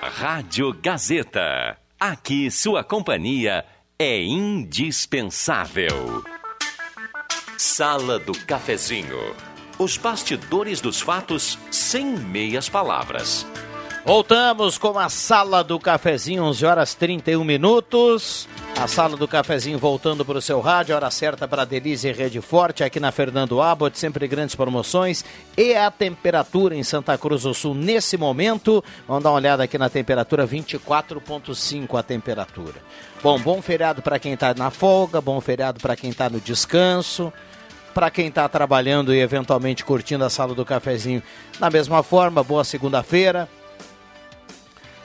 [0.00, 1.76] Rádio Gazeta.
[2.00, 3.66] Aqui sua companhia
[3.98, 6.24] é indispensável.
[7.58, 9.36] Sala do Cafezinho.
[9.78, 13.46] Os bastidores dos fatos sem meias palavras.
[14.04, 18.48] Voltamos com a Sala do Cafezinho, 11 horas 31 minutos.
[18.76, 22.40] A Sala do Cafezinho voltando para o seu rádio, hora certa para Delícia e Rede
[22.40, 25.24] Forte, aqui na Fernando Abbott, sempre grandes promoções.
[25.56, 29.78] E a temperatura em Santa Cruz do Sul nesse momento, vamos dar uma olhada aqui
[29.78, 32.82] na temperatura, 24,5 a temperatura.
[33.22, 37.32] Bom, bom feriado para quem está na folga, bom feriado para quem está no descanso
[37.94, 41.22] para quem está trabalhando e eventualmente curtindo a sala do cafezinho
[41.60, 43.46] da mesma forma, boa segunda-feira.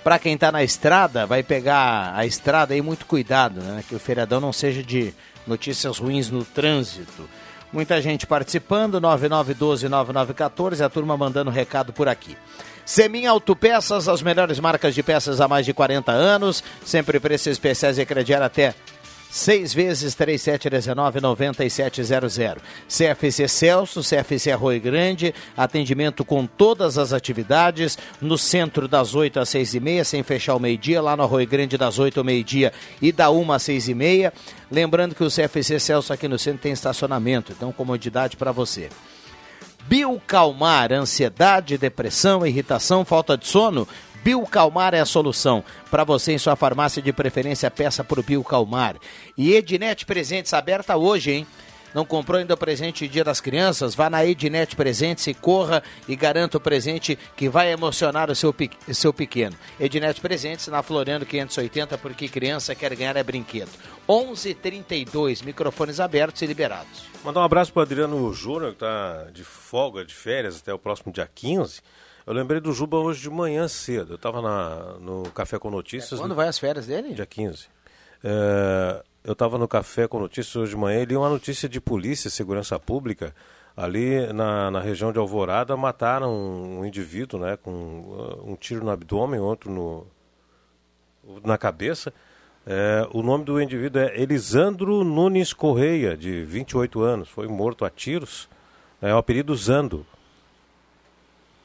[0.04, 3.84] Para quem está na estrada, vai pegar a estrada aí muito cuidado, né?
[3.88, 5.14] Que o feriadão não seja de
[5.46, 7.28] notícias ruins no trânsito.
[7.72, 12.38] Muita gente participando, 9912-9914, a turma mandando recado por aqui.
[12.86, 18.00] Semin Autopeças, as melhores marcas de peças há mais de 40 anos, sempre preços especiais
[18.00, 18.74] e crediar até
[19.30, 22.58] seis vezes 3719-9700.
[22.88, 29.50] CFC Celso, CFC Arroio Grande, atendimento com todas as atividades, no centro das 8 às
[29.50, 32.74] 6 e meia, sem fechar o meio-dia, lá no Arroio Grande das 8 ao meio-dia
[33.02, 34.34] e da 1 às 6 e meia.
[34.72, 38.90] Lembrando que o CFC Celso aqui no centro tem estacionamento, então comodidade para você.
[39.88, 43.88] Biocalmar, ansiedade, depressão, irritação, falta de sono,
[44.24, 45.64] Biocalmar é a solução.
[45.90, 48.96] Para você em sua farmácia de preferência, peça por Biocalmar.
[49.38, 51.48] E Ednet Presentes aberta hoje, hein?
[51.94, 53.96] Não comprou ainda o presente Dia das Crianças?
[53.96, 58.54] Vá na Ednet Presentes e corra e garanta o presente que vai emocionar o seu,
[58.94, 59.56] seu pequeno.
[59.80, 63.72] Ednet Presentes na Floriano 580, porque criança quer ganhar é brinquedo.
[64.08, 67.06] 11:32 microfones abertos e liberados.
[67.24, 71.12] Mandar um abraço para Adriano Júnior, que está de folga, de férias, até o próximo
[71.12, 71.82] dia 15.
[72.28, 74.12] Eu lembrei do Juba hoje de manhã cedo.
[74.12, 74.42] Eu estava
[75.00, 76.20] no Café com Notícias.
[76.20, 77.14] Quando vai as férias dele?
[77.14, 77.70] Dia 15.
[78.22, 81.80] É, eu estava no Café com Notícias hoje de manhã e li uma notícia de
[81.80, 83.34] polícia segurança pública.
[83.78, 88.92] Ali na, na região de Alvorada mataram um indivíduo né, com uh, um tiro no
[88.92, 90.06] abdômen, outro no,
[91.46, 92.14] na cabeça.
[92.66, 97.30] É, o nome do indivíduo é Elisandro Nunes Correia, de 28 anos.
[97.30, 98.50] Foi morto a tiros.
[99.02, 100.06] É o apelido Zando.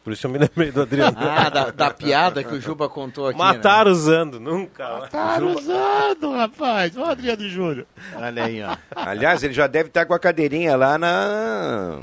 [0.03, 1.16] Por isso eu me lembrei do Adriano.
[1.22, 3.38] Ah, da, da piada que o Juba contou aqui.
[3.38, 4.98] Mataram o Zando, nunca.
[5.00, 6.96] Mataram usando, rapaz.
[6.96, 7.86] Ó, Adriano Júnior.
[8.16, 8.76] Olha aí, ó.
[8.94, 11.98] Aliás, ele já deve estar com a cadeirinha lá na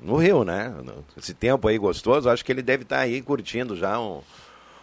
[0.00, 0.74] no Rio, né?
[1.16, 4.20] Esse tempo aí gostoso, acho que ele deve estar aí curtindo já um,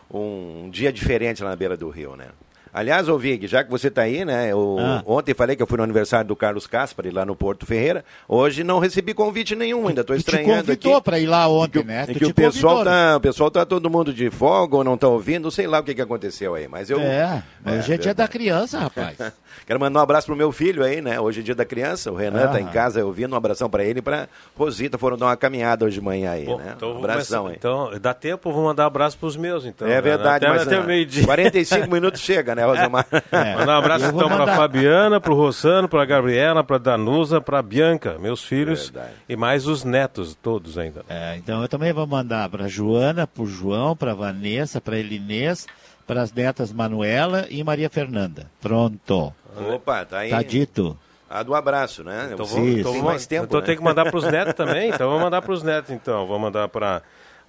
[0.09, 2.27] um dia diferente lá na beira do Rio, né?
[2.73, 4.51] Aliás, ô Vig, já que você está aí, né?
[4.51, 5.01] Eu, Ah.
[5.05, 8.03] Ontem falei que eu fui no aniversário do Carlos Caspari lá no Porto Ferreira.
[8.27, 10.83] Hoje não recebi convite nenhum, ainda estou te estranhando aqui.
[10.83, 12.03] convidou para ir lá ontem, né?
[12.07, 14.83] É Tu que o pessoal convidou, tá, o pessoal tá todo mundo de folga ou
[14.83, 17.97] não tá ouvindo, sei lá o que, que aconteceu aí, mas eu É, hoje é,
[17.97, 18.29] dia da verdade.
[18.31, 19.17] criança, rapaz.
[19.65, 21.19] Quero mandar um abraço pro meu filho aí, né?
[21.19, 22.61] Hoje é dia da criança, o Renan tá Ah.
[22.61, 25.95] em casa ouvindo, um abração para ele e pra Rosita, foram dar uma caminhada hoje
[25.99, 26.73] de manhã aí, Bom, né?
[26.75, 27.55] então, um abração começar- aí.
[27.89, 29.87] então, dá tempo, eu vou mandar abraço para os meus, então.
[29.87, 30.01] é né?
[30.01, 31.25] verdade, até, mas até o meio-dia.
[31.25, 33.05] 45 minutos chega, né, Rosemar?
[33.57, 37.61] Mandar um abraço então para mandar- Fabiana, para o Rossano, para Gabriela, para Danusa, para
[37.61, 39.13] Bianca, meus filhos Verdade.
[39.27, 41.03] e mais os netos, todos ainda.
[41.09, 45.65] É, então eu também vou mandar para Joana, para João, para Vanessa, para Elinês,
[46.07, 48.47] para as netas Manuela e Maria Fernanda.
[48.61, 49.33] Pronto.
[49.73, 50.29] Opa, tá aí.
[50.31, 50.97] Tá dito.
[51.29, 52.31] A do abraço, né?
[52.33, 53.65] Então, vou, Sim, então, tem vou- mais tempo, então né?
[53.67, 56.25] tem que mandar para os netos também, então vou mandar para os netos então.
[56.25, 57.03] Vou mandar para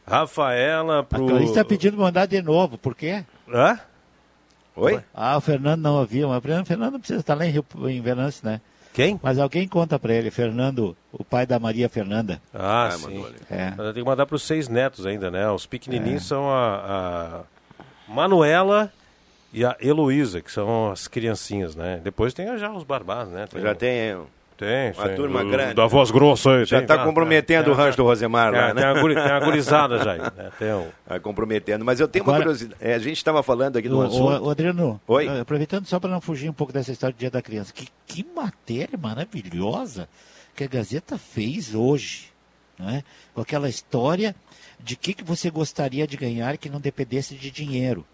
[0.06, 3.24] Rafaela, para A Clarice está pedindo pra mandar de novo, por quê?
[3.50, 3.78] Hã?
[4.80, 5.00] Oi?
[5.14, 8.44] Ah, o Fernando não ouviu, mas o Fernando- precisa estar lá em, Rio, em Venâncio,
[8.46, 8.60] né?
[8.92, 9.20] Quem?
[9.22, 12.40] Mas alguém conta para ele, Fernando, o pai da Maria Fernanda.
[12.52, 13.02] Ah, Ah, sim.
[13.14, 13.36] mandou ali.
[13.48, 13.70] É.
[13.76, 15.48] Mas eu tenho que mandar para os seis netos ainda, né?
[15.50, 17.44] Os pequenininhos são a,
[18.08, 18.92] a Manuela
[19.52, 22.00] e a Heloísa, que são as criancinhas, né?
[22.02, 23.46] Depois tem já os barbados, né?
[23.46, 24.16] Tem, Já tem
[24.60, 25.16] tem, uma tem.
[25.16, 25.74] turma Do- grande.
[25.74, 26.64] Da voz grossa aí.
[26.64, 28.84] Já tem, tá tá, comprometendo tem, o rancho do Rosemar tem, lá, tem, né?
[28.84, 30.50] a guri- tem gurizada já aí, né?
[30.58, 30.86] Tem o...
[31.06, 32.80] Tá comprometendo, mas eu tenho uma Agora- curiosidade.
[32.80, 34.44] É, a gente estava falando aqui do o- assunto.
[34.44, 35.40] o Adriano, Oi.
[35.40, 38.24] aproveitando só para não fugir um pouco dessa história do Dia da Criança, que, que
[38.36, 40.08] matéria maravilhosa
[40.54, 42.26] que a Gazeta fez hoje,
[42.78, 43.02] não é?
[43.34, 44.34] com aquela história
[44.78, 48.04] de que, que você gostaria de ganhar que não dependesse de dinheiro.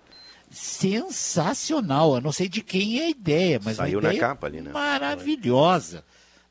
[0.51, 4.47] Sensacional, eu não sei de quem é a ideia, mas Saiu uma na ideia capa
[4.47, 4.71] ali, né?
[4.73, 6.05] maravilhosa.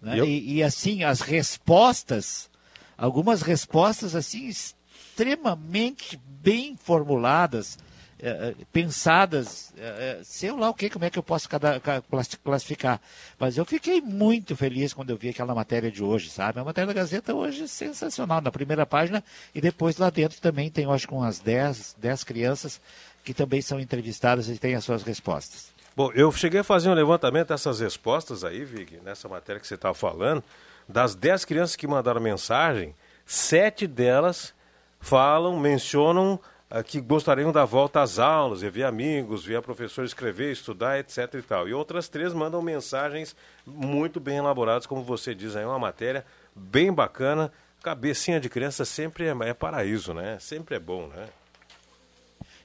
[0.06, 0.16] Né?
[0.16, 2.50] E eu- E, e, assim, as respostas,
[2.98, 7.78] algumas respostas assim extremamente bem formuladas,
[8.20, 12.38] eh, pensadas, eh, sei lá o que, como é que eu posso cada- ca- classi-
[12.38, 13.02] classificar.
[13.38, 16.60] Mas eu fiquei muito feliz quando eu vi aquela matéria de hoje, sabe?
[16.60, 20.70] A matéria da Gazeta hoje é sensacional, na primeira página, e depois lá dentro também
[20.70, 22.80] tem, eu acho, que umas 10, 10 crianças
[23.24, 25.74] que também são entrevistadas e têm as suas respostas.
[25.96, 29.76] Bom, eu cheguei a fazer um levantamento dessas respostas aí, Vig, nessa matéria que você
[29.76, 30.44] estava falando.
[30.90, 32.94] Das 10 crianças que mandaram mensagem,
[33.26, 34.54] sete delas
[35.00, 36.38] falam, mencionam
[36.70, 41.00] ah, que gostariam da volta às aulas, e ver amigos, ver a professora escrever, estudar,
[41.00, 41.66] etc e tal.
[41.70, 43.34] E outras três mandam mensagens
[43.66, 47.50] muito bem elaboradas, como você diz aí, uma matéria bem bacana.
[47.82, 50.38] Cabecinha de criança sempre é, é paraíso, né?
[50.42, 51.30] Sempre é bom, né?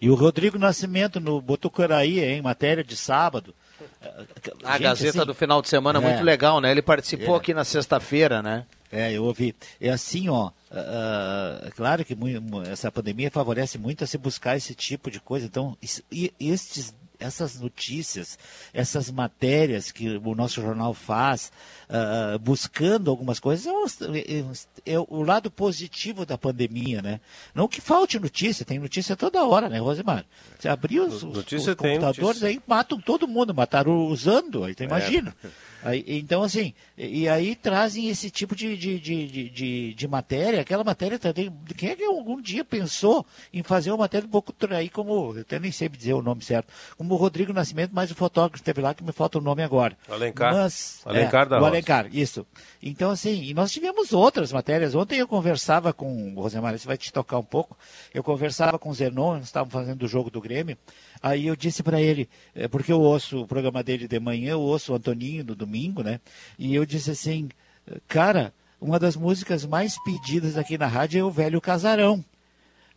[0.00, 3.54] E o Rodrigo Nascimento no Botucaraí, em matéria de sábado.
[4.64, 6.08] A Gente, Gazeta assim, do final de semana é é.
[6.10, 6.70] muito legal, né?
[6.70, 7.38] Ele participou É.
[7.38, 8.64] aqui na sexta-feira, né?
[8.90, 9.54] É, eu ouvi.
[9.80, 10.50] É assim, ó.
[10.70, 12.16] ah, ah, claro que
[12.70, 15.46] essa pandemia favorece muito a se buscar esse tipo de coisa.
[15.46, 18.38] Então, isso- e estes, essas notícias,
[18.72, 21.52] essas matérias que o nosso jornal faz,
[21.88, 27.20] ah, buscando algumas coisas, é, o- é- é o lado positivo da pandemia, né?
[27.54, 30.24] Não que falte notícia, tem notícia toda hora, né, Rosemar?
[30.58, 31.34] Você abriu os, os-
[31.70, 32.48] os computadores notícia.
[32.48, 34.86] aí, matam todo mundo, mataram usando, aí tu É.
[35.82, 40.60] Aí, então, assim, e, e aí trazem esse tipo de, de, de, de, de- matéria,
[40.60, 41.52] aquela matéria também.
[41.76, 45.40] Quem é que algum dia pensou em fazer uma matéria um pouco aí, como, eu
[45.40, 48.80] até nem sei dizer o nome certo, como o Rodrigo Nascimento, mas o fotógrafo esteve
[48.80, 49.96] lá, que me falta o nome agora.
[50.08, 50.52] Alencar.
[50.54, 51.70] Mas, Alencar é, da o Rosa.
[51.70, 52.46] Alencar, isso.
[52.82, 54.94] Então, assim, e nós tivemos outras matérias.
[54.94, 57.76] Ontem eu conversava com o Rosemar, isso vai te tocar um pouco.
[58.12, 60.76] Eu conversava com o Zenon, nós estávamos fazendo o jogo do Grêmio.
[61.22, 64.60] Aí eu disse para ele, é, porque eu ouço o programa dele de manhã, eu
[64.60, 66.20] ouço o Antoninho no domingo, né?
[66.58, 67.48] E eu disse assim,
[68.06, 72.24] Cara, uma das músicas mais pedidas aqui na rádio é o Velho Casarão.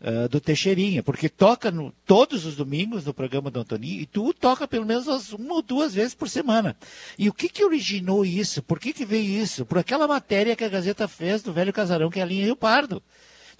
[0.01, 4.33] uh, do Teixeirinha, porque toca no, todos os domingos no programa do Antoninho e tu
[4.33, 6.75] toca pelo menos uma ou duas vezes por semana.
[7.17, 8.61] E o que que originou isso?
[8.61, 9.65] Por que que veio isso?
[9.65, 12.55] Por aquela matéria que a Gazeta fez do Velho Casarão, que é ali em Rio
[12.55, 13.01] Pardo.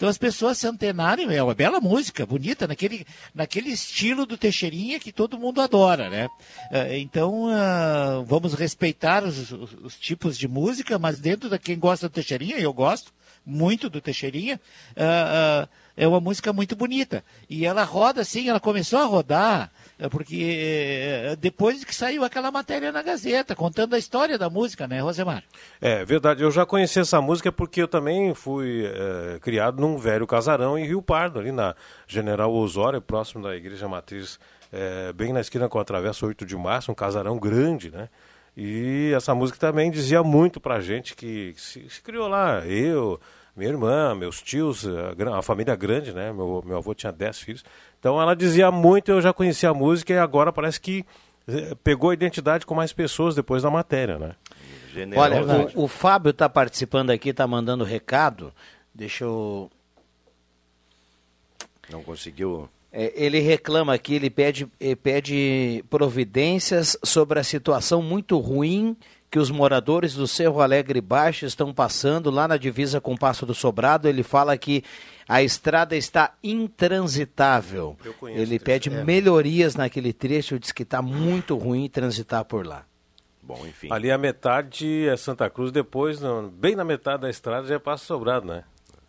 [0.04, 5.00] Então as pessoas se antenarem, é uma bela música, bonita, naquele, naquele estilo do Teixeirinha
[5.00, 6.28] que todo mundo adora, né?
[6.70, 11.80] Eh, Então ah, vamos respeitar os, os- os tipos de música, mas dentro da quem
[11.80, 13.14] gosta do Teixeirinha, eu gosto
[13.46, 14.60] muito do Teixeirinha,
[14.98, 17.24] ah, ah, é uma música muito bonita.
[17.50, 19.72] E ela roda assim, ela começou a rodar,
[20.10, 20.58] porque
[21.32, 25.44] eh, depois que saiu aquela matéria na Gazeta, contando a história da música, né, Rosemar?
[25.82, 30.28] É verdade, eu já conheci essa música porque eu também fui eh, criado num velho
[30.28, 31.76] casarão em Rio Pardo, ali na
[32.08, 34.40] General Osório, próximo da Igreja Matriz,
[34.72, 38.10] eh, bem na esquina com a Travessa 8 de Março, um casarão grande, né?
[38.56, 43.20] E essa música também dizia muito pra gente que se, se criou lá, eu,
[43.56, 46.32] minha irmã, meus tios, a, a família grande, né?
[46.32, 47.64] Meu, meu avô tinha 10 filhos.
[48.04, 51.06] Então ela dizia muito, eu já conhecia a música e agora parece que
[51.48, 54.36] eh, pegou a identidade com mais pessoas depois da matéria, né?
[55.16, 55.42] Olha,
[55.74, 58.52] o, o Fábio está participando aqui, está mandando recado.
[58.94, 59.72] Deixa eu.
[61.90, 62.68] Não conseguiu.
[62.92, 68.98] É, ele reclama aqui, ele pede, eh, pede providências sobre a situação muito ruim
[69.34, 73.48] que os moradores do Cerro Alegre Baixo estão passando lá na divisa com o Passo
[73.48, 74.08] do Sobrado.
[74.08, 74.84] Ele fala que
[75.28, 77.98] a estrada está intransitável.
[78.06, 79.04] Eu conheço Ele pede É.
[79.04, 82.84] melhorias naquele trecho, diz que está muito ruim transitar por lá.
[83.42, 83.88] Bom, enfim.
[83.90, 86.20] Ali a metade é Santa Cruz, depois,
[86.54, 88.64] bem na metade da estrada, já é Passo Sobrado, né?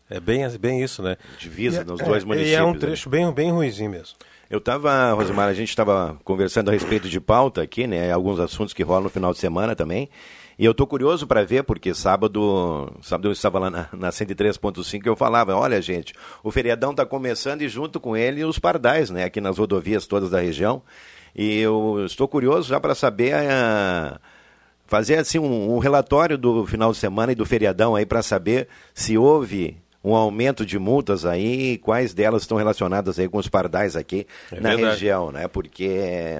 [0.08, 1.18] É bem, bem isso, né?
[1.38, 2.58] Divisa E- nos é, dois E municípios.
[2.58, 2.78] é um né?
[2.78, 4.16] trecho bem, bem ruizinho mesmo.
[4.54, 8.12] Eu estava, Rosemar, a gente estava conversando a respeito de pauta aqui, né?
[8.12, 10.08] Alguns assuntos que rolam no final de semana também.
[10.56, 15.04] E eu estou curioso para ver, porque sábado, sábado eu estava lá na, na 103.5
[15.04, 19.10] e eu falava, olha gente, o feriadão está começando e junto com ele os pardais,
[19.10, 19.24] né?
[19.24, 20.82] Aqui nas rodovias todas da região.
[21.34, 24.20] E eu estou curioso já para saber a
[24.86, 28.68] fazer assim um, um relatório do final de semana e do feriadão aí para saber
[28.94, 33.96] se houve um aumento de multas aí quais delas estão relacionadas aí com os pardais
[33.96, 34.92] aqui É na verdade.
[34.92, 35.48] região, né?
[35.48, 35.88] Porque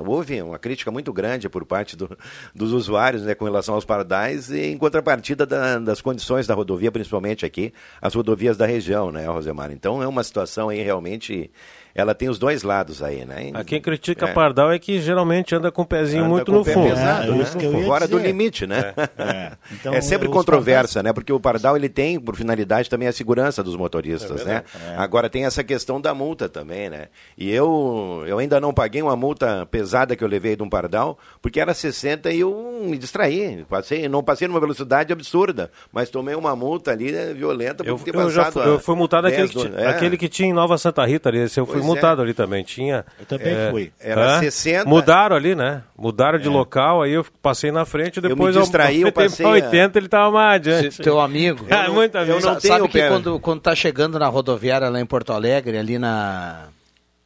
[0.07, 2.17] houve uma crítica muito grande por parte do-
[2.55, 6.93] dos usuários, né, com relação aos pardais e em contrapartida da- das condições da rodovia,
[6.93, 9.73] principalmente aqui, as rodovias da região, né, Rosemar?
[9.73, 11.51] Então é uma situação aí realmente,
[11.95, 13.51] ela tem os dois lados aí, né?
[13.55, 14.33] A quem critica É.
[14.33, 16.89] Pardal é que geralmente anda com o pezinho Anda muito com o no pé fundo.
[16.89, 17.43] pesado, É, né?
[17.43, 18.27] isso que eu ia Fora do dizer.
[18.29, 18.93] limite, né?
[19.19, 19.53] É.
[19.73, 21.13] Então, é sempre os controvérsia, né?
[21.13, 24.65] Porque o pardal ele tem por finalidade também a segurança dos motoristas, É né?
[24.97, 27.07] Agora tem essa questão da multa também, né?
[27.39, 31.19] E eu eu ainda não paguei uma multa pesada que eu levei de um pardal,
[31.41, 36.35] porque era 60 e eu me distraí, passei, não passei numa velocidade absurda, mas tomei
[36.35, 38.97] uma multa ali né, violenta por Eu, ter eu já passado fui, a eu fui
[38.97, 39.87] multado 10, aquele que, é.
[39.87, 41.39] aquele que tinha em Nova Santa Rita ali.
[41.39, 42.01] Esse eu fui Pois é.
[42.01, 42.65] multado ali também.
[42.65, 43.05] Tinha.
[43.19, 43.93] Eu também é, fui.
[44.01, 44.41] Era hã?
[44.41, 44.89] 60.
[44.89, 45.83] Mudaram ali, né?
[45.97, 49.53] Mudaram de local, aí eu passei na frente, me depois distraí, eu aumentei passei pra
[49.53, 50.95] a- 80, ele tava mais adiante.
[50.97, 51.65] Se- Teu amigo.
[51.71, 52.33] Ah, muito amigo.
[52.33, 55.33] eu não Sa- tenho Sabe que quando, quando tá chegando na rodoviária lá em Porto
[55.33, 56.67] Alegre, ali na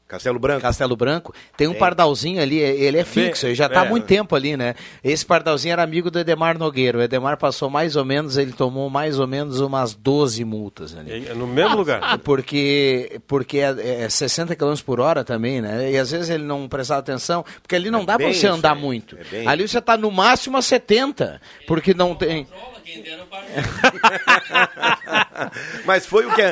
[0.09, 0.63] Castelo Branco.
[0.63, 3.89] Castelo Branco, tem um pardalzinho ali, ele é fixo, ele já tá há é.
[3.91, 4.75] muito tempo ali, né?
[5.05, 6.97] Esse pardalzinho era amigo do Edemar Nogueira.
[6.97, 11.29] O Edemar passou mais ou menos, ele tomou mais ou menos umas 12 multas ali.
[11.29, 12.19] É No mesmo lugar.
[12.19, 15.93] Porque, porque é, é 60 km por hora também, né?
[15.93, 18.75] E às vezes ele não prestava atenção, porque ali não dá pra bem você andar
[18.75, 19.15] muito.
[19.31, 22.47] é ali você tá no máximo a 70, porque não tem.
[25.84, 26.43] mas foi o que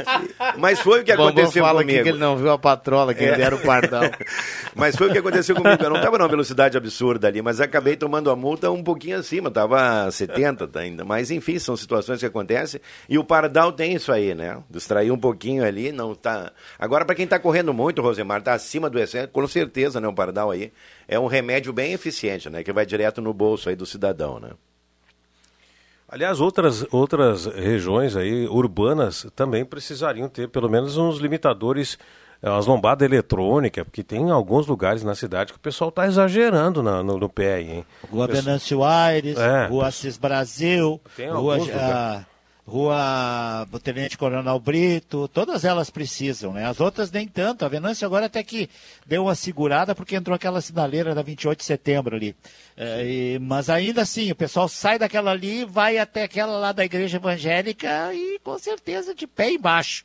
[0.59, 2.03] mas foi o que aconteceu fala comigo.
[2.03, 3.37] que ele não viu a patrola, quem É.
[3.37, 4.03] dera o pardal.
[4.75, 5.83] Mas foi o que aconteceu comigo.
[5.83, 9.49] Eu não estava numa velocidade absurda ali, mas acabei tomando a multa um pouquinho acima,
[9.49, 11.03] estava 70 tá ainda.
[11.05, 12.79] Mas enfim, são situações que acontecem.
[13.09, 14.63] E o Pardal tem isso aí, né?
[14.69, 16.53] Distrair um pouquinho ali, não tá.
[16.79, 20.09] Agora, para quem está correndo muito, Rosemar, está acima do excesso, com certeza, né?
[20.09, 20.71] O Pardal aí
[21.09, 22.63] é um remédio bem eficiente, né?
[22.63, 24.51] Que vai direto no bolso aí do cidadão, né?
[26.09, 31.99] Aliás, outras, outras regiões aí, urbanas, também precisariam ter pelo menos uns limitadores,
[32.41, 36.81] eh, umas lombadas eletrônicas, porque tem alguns lugares na cidade que o pessoal está exagerando
[36.83, 37.87] na- no, no pé aí, hein?
[38.09, 39.67] Rua Venâncio Aires, É.
[39.67, 41.69] Rua Assis Brasil, Tem Rua, alguns
[42.67, 46.67] Rua Tenente Coronel Brito, todas elas precisam, né?
[46.67, 47.65] As outras nem tanto.
[47.65, 48.69] A Venâncio agora até que
[49.07, 52.35] deu uma segurada porque entrou aquela sinaleira da 28 de setembro ali.
[52.77, 56.85] É, e- mas ainda assim, o pessoal sai daquela ali, vai até aquela lá da
[56.85, 60.05] igreja evangélica e com certeza de pé embaixo.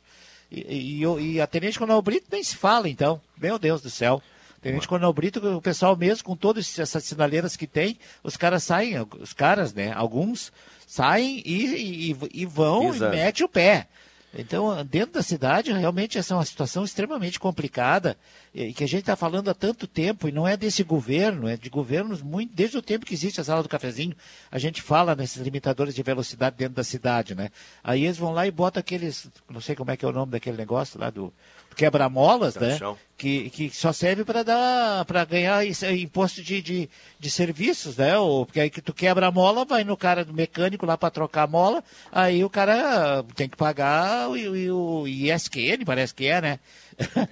[0.50, 3.20] E, e, e- a Tenente Coronel Brito nem se fala, então.
[3.36, 4.22] Meu Deus do céu.
[4.60, 8.94] Tenente Coronel Brito, o pessoal mesmo, com todas essas sinaleiras que tem, os caras saem,
[9.18, 9.92] os caras, né?
[9.92, 10.52] Alguns
[10.92, 13.14] saem e, e, e vão Exato.
[13.14, 13.88] e metem o pé.
[14.34, 18.16] Então, dentro da cidade, realmente essa é uma situação extremamente complicada
[18.54, 21.56] e que a gente está falando há tanto tempo, e não é desse governo, é
[21.56, 24.14] de governos muito, desde o tempo que existe a sala do cafezinho,
[24.50, 27.50] a gente fala nesses limitadores de velocidade dentro da cidade, né?
[27.82, 30.32] Aí eles vão lá e botam aqueles, não sei como é que é o nome
[30.32, 31.32] daquele negócio lá do
[31.74, 32.78] quebra-molas, né?
[33.16, 35.64] Que, que só serve para dar para ganhar
[35.96, 36.90] imposto de, de,
[37.20, 38.18] de serviços, né?
[38.18, 41.10] Ou, porque aí que tu quebra a mola, vai no cara do mecânico lá para
[41.10, 46.26] trocar a mola, aí o cara tem que pagar o, o, o ISQN, parece que
[46.26, 46.58] é, né?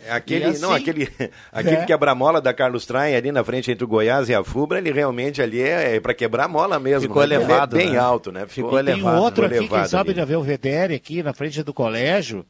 [0.07, 1.09] É Aquele, E assim- não, aquele,
[1.51, 1.85] aquele É.
[1.87, 5.43] quebra-mola da Carlos Traem ali na frente entre o Goiás e a Fubra, ele realmente
[5.43, 7.09] ali é, para quebrar mola mesmo.
[7.09, 7.35] Ficou né?
[7.35, 7.99] elevado, É bem né?
[7.99, 8.47] alto, né?
[8.47, 9.21] Ficou E Tem elevado.
[9.23, 10.19] outro Ficou aqui, quem sabe ali.
[10.21, 12.47] já vê o Vedere aqui na frente do colégio,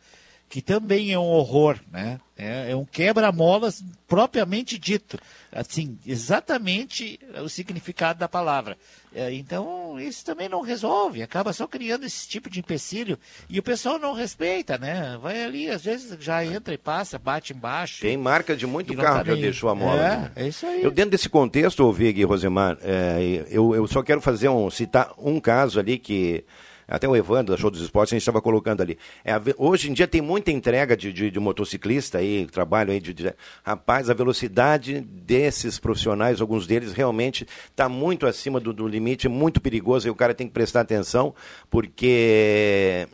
[0.50, 2.18] que também é um horror, né?
[2.36, 5.16] É, é um quebra-molas propriamente dito.
[5.52, 8.76] Assim, exatamente o significado da palavra.
[9.14, 13.16] É, então, isso também não resolve, acaba só criando esse tipo de empecilho.
[13.48, 15.16] E o pessoal não respeita, né?
[15.22, 18.00] Vai ali, às vezes já entra e passa, bate embaixo.
[18.00, 20.00] Tem marca de muito carro tá que nem- deixou a mola.
[20.00, 20.32] É, né?
[20.34, 20.82] é isso aí.
[20.82, 25.12] Eu, dentro desse contexto, Vig e Rosemar, é, eu, eu só quero fazer um, citar
[25.16, 26.44] um caso ali que
[26.90, 28.98] até o Evandro, da Show dos Esportes, a gente estava colocando ali.
[29.24, 33.14] É, hoje em dia tem muita entrega de, de, de motociclista aí, trabalho aí de,
[33.14, 39.28] de- Rapaz, a velocidade desses profissionais, alguns deles, realmente está muito acima do, do limite,
[39.28, 41.34] muito perigoso e o cara tem que prestar atenção,
[41.70, 43.06] porque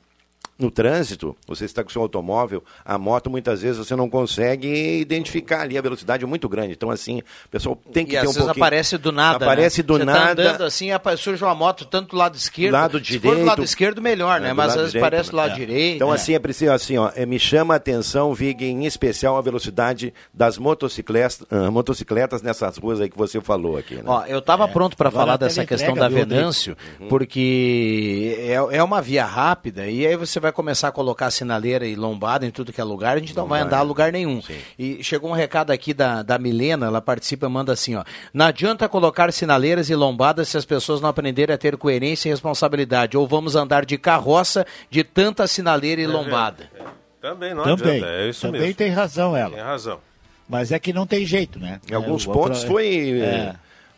[0.58, 4.68] no trânsito, você está com seu automóvel, a moto muitas vezes você não consegue
[5.00, 6.72] identificar ali a velocidade é muito grande.
[6.72, 9.44] Então assim, o pessoal tem que E ter às um vezes pouquinho aparece do nada.
[9.44, 9.86] Aparece né?
[9.86, 10.42] do Você nada.
[10.42, 10.88] Tá andando assim,
[11.18, 12.72] surge uma moto tanto do lado esquerdo.
[12.72, 13.62] Lado Se for do lado direito.
[13.62, 14.48] esquerdo, melhor, né?
[14.48, 15.42] É, do Mas às vezes direito, aparece do né?
[15.42, 15.54] lado É.
[15.54, 15.96] direito.
[15.96, 16.14] Então né?
[16.14, 20.12] assim, é preciso assim, ó, é, me chama a atenção, Vig, em especial a velocidade
[20.32, 24.02] das motocicletas, ah, motocicletas nessas ruas aí que você falou aqui, né?
[24.06, 26.08] Ó, eu estava pronto para falar dessa questão da?
[26.08, 26.76] Venâncio,
[27.08, 31.94] porque é, é uma via rápida e aí você vai começar a colocar sinaleira e
[31.96, 34.40] lombada em tudo que é lugar, a gente não, vai andar a lugar nenhum.
[34.78, 38.04] E chegou um recado aqui da, da Milena, ela participa, manda assim, ó.
[38.32, 42.32] Não adianta colocar sinaleiras e lombadas se as pessoas não aprenderem a ter coerência e
[42.32, 43.16] responsabilidade.
[43.16, 46.70] Ou vamos andar de carroça de tanta sinaleira e lombada.
[47.20, 48.76] Também não Também, adianta, é isso também mesmo.
[48.76, 49.62] tem razão Tem ela.
[49.64, 49.98] razão.
[50.48, 51.80] Mas é que não tem jeito, né?
[51.90, 53.54] Em alguns É, pontos o- foi, É.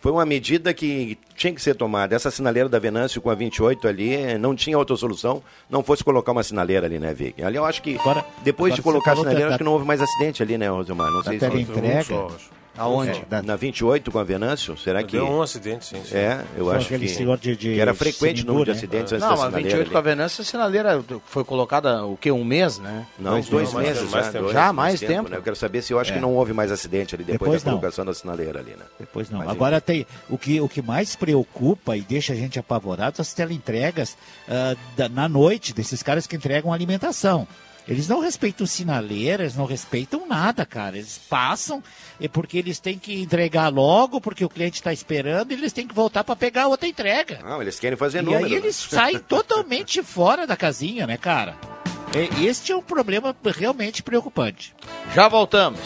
[0.08, 2.16] foi uma medida que tinha que ser tomada.
[2.16, 6.02] Essa sinaleira da Venâncio com a 28 ali, eh, não tinha outra solução, não fosse
[6.02, 7.42] colocar uma sinaleira ali, né, Vig?
[7.42, 7.98] Ali eu acho que
[8.42, 10.66] depois agora de colocar a sinaleira, da- acho que não houve mais acidente ali, né,
[10.70, 11.10] Rosemar?
[11.10, 12.50] Não Da sei se um só, acho.
[12.78, 13.24] Aonde?
[13.30, 14.76] É, na 28 com a Venâncio?
[14.78, 15.12] Será que.
[15.12, 16.00] Deu um acidente, sim.
[16.04, 16.14] sim.
[16.16, 18.76] É, eu acho que, senhor de- de que era frequente o número de né?
[18.76, 19.90] acidentes antes Não, da mas sinaleira 28 ali.
[19.90, 22.30] com a Venâncio, a sinaleira foi colocada o quê?
[22.30, 23.06] Um mês, né?
[23.18, 24.16] Não, dois, mais meses tempo, já.
[24.18, 24.42] mais tempo.
[24.44, 25.28] dois, Já, mais tempo.
[25.30, 25.36] né?
[25.36, 26.14] Eu quero saber se eu acho É.
[26.14, 27.78] que não houve mais acidente ali depois, Depois da não.
[27.78, 28.84] colocação da sinaleira ali, né?
[28.98, 29.38] Depois não.
[29.40, 33.32] Mas, Agora tem o que, o que mais preocupa e deixa a gente apavorado as
[33.34, 34.16] teleentregas
[34.48, 37.46] ah, da- na noite desses caras que entregam alimentação.
[37.88, 40.98] Eles não respeitam sinaleira, eles não respeitam nada, cara.
[40.98, 41.82] Eles passam
[42.20, 45.88] é porque eles têm que entregar logo, porque o cliente está esperando, e eles têm
[45.88, 47.40] que voltar para pegar outra entrega.
[47.42, 48.44] Não, eles querem fazer e número.
[48.44, 48.56] aí né?
[48.58, 51.56] eles saem totalmente fora da casinha, né, cara?
[52.14, 54.74] E- Este é um problema realmente preocupante.
[55.14, 55.80] Já voltamos.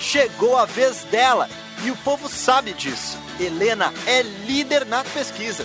[0.00, 1.48] Chegou a vez dela
[1.84, 3.16] e o povo sabe disso.
[3.38, 5.64] Helena é líder na pesquisa.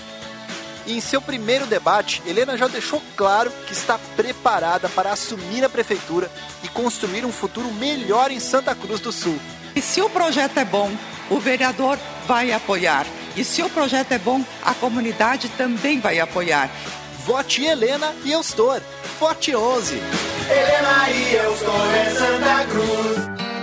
[0.88, 5.70] E em seu primeiro debate, Helena já deixou claro que está preparada para assumir a
[5.70, 6.32] prefeitura
[6.64, 9.38] e construir um futuro melhor em Santa Cruz do Sul.
[9.76, 10.90] E se o projeto é bom,
[11.30, 13.06] o vereador vai apoiar.
[13.36, 16.70] E se o projeto é bom, a comunidade também vai apoiar.
[17.26, 18.82] Vote Helena e Eustor.
[19.20, 19.96] Vote 11.
[20.50, 23.47] Helena e eu estou em Santa Cruz.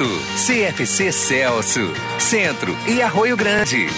[0.00, 1.80] CFC Celso,
[2.20, 3.88] Centro e Arroio Grande.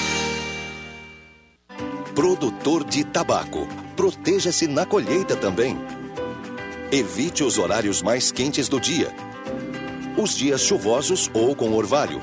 [2.15, 3.69] Produtor de tabaco.
[3.97, 5.77] Proteja-se na colheita também.
[6.91, 9.15] Evite os horários mais quentes do dia.
[10.17, 12.23] Os dias chuvosos ou com orvalho.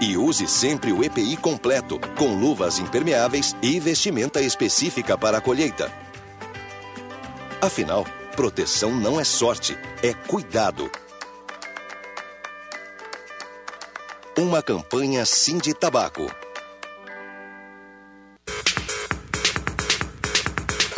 [0.00, 5.90] E use sempre o EPI completo, com luvas impermeáveis e vestimenta específica para a colheita.
[7.60, 8.06] Afinal,
[8.36, 10.88] proteção não é sorte, é cuidado.
[14.38, 16.24] Uma campanha Sim de Tabaco.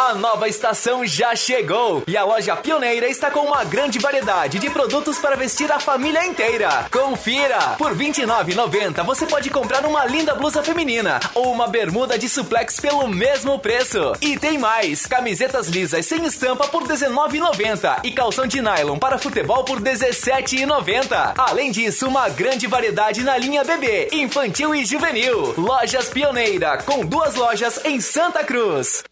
[0.09, 4.69] A nova estação já chegou e a loja Pioneira está com uma grande variedade de
[4.69, 6.87] produtos para vestir a família inteira.
[6.91, 7.77] Confira!
[7.79, 12.81] Por R$ 29,90 você pode comprar uma linda blusa feminina ou uma bermuda de suplex
[12.81, 14.13] pelo mesmo preço.
[14.21, 19.19] E tem mais: camisetas lisas sem estampa por R$ 19,90 e calção de nylon para
[19.19, 21.35] futebol por R$ 17,90.
[21.39, 25.55] Além disso, uma grande variedade na linha bebê, infantil e juvenil.
[25.57, 29.05] Lojas Pioneira, com duas lojas em Santa Cruz.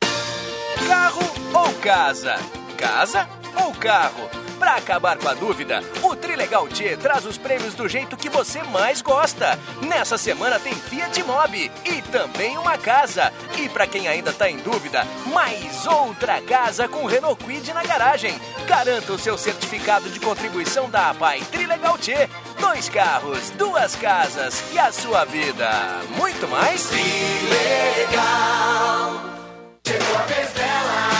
[0.90, 1.22] Carro
[1.54, 2.34] ou casa?
[2.76, 3.28] Casa
[3.64, 4.28] ou carro?
[4.58, 8.60] Para acabar com a dúvida, o Trilegal T traz os prêmios do jeito que você
[8.64, 9.56] mais gosta.
[9.82, 13.32] Nessa semana tem Fiat Mobi e também uma casa.
[13.56, 18.34] E para quem ainda tá em dúvida, mais outra casa com Renault Quid na garagem.
[18.66, 22.28] Garanta o seu certificado de contribuição da APAI Trilegal T.
[22.58, 25.70] Dois carros, duas casas e a sua vida.
[26.16, 26.84] Muito mais?
[26.88, 28.10] Trilegal.
[29.90, 31.19] Chegou a vez dela.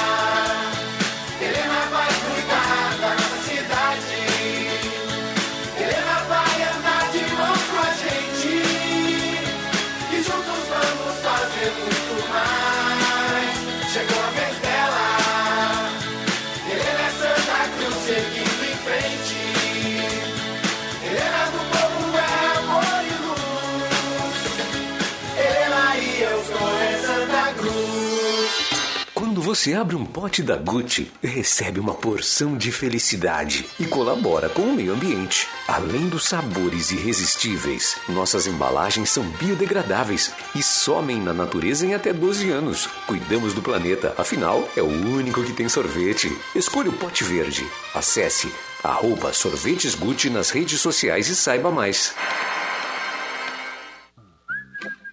[29.60, 34.72] Você abre um pote da Gucci, recebe uma porção de felicidade e colabora com o
[34.72, 35.46] meio ambiente.
[35.68, 42.48] Além dos sabores irresistíveis, nossas embalagens são biodegradáveis e somem na natureza em até 12
[42.50, 42.86] anos.
[43.06, 46.34] Cuidamos do planeta, afinal, é o único que tem sorvete.
[46.54, 47.62] Escolha o pote verde.
[47.94, 48.50] Acesse
[48.82, 52.14] arroba sorvetes Gucci nas redes sociais e saiba mais.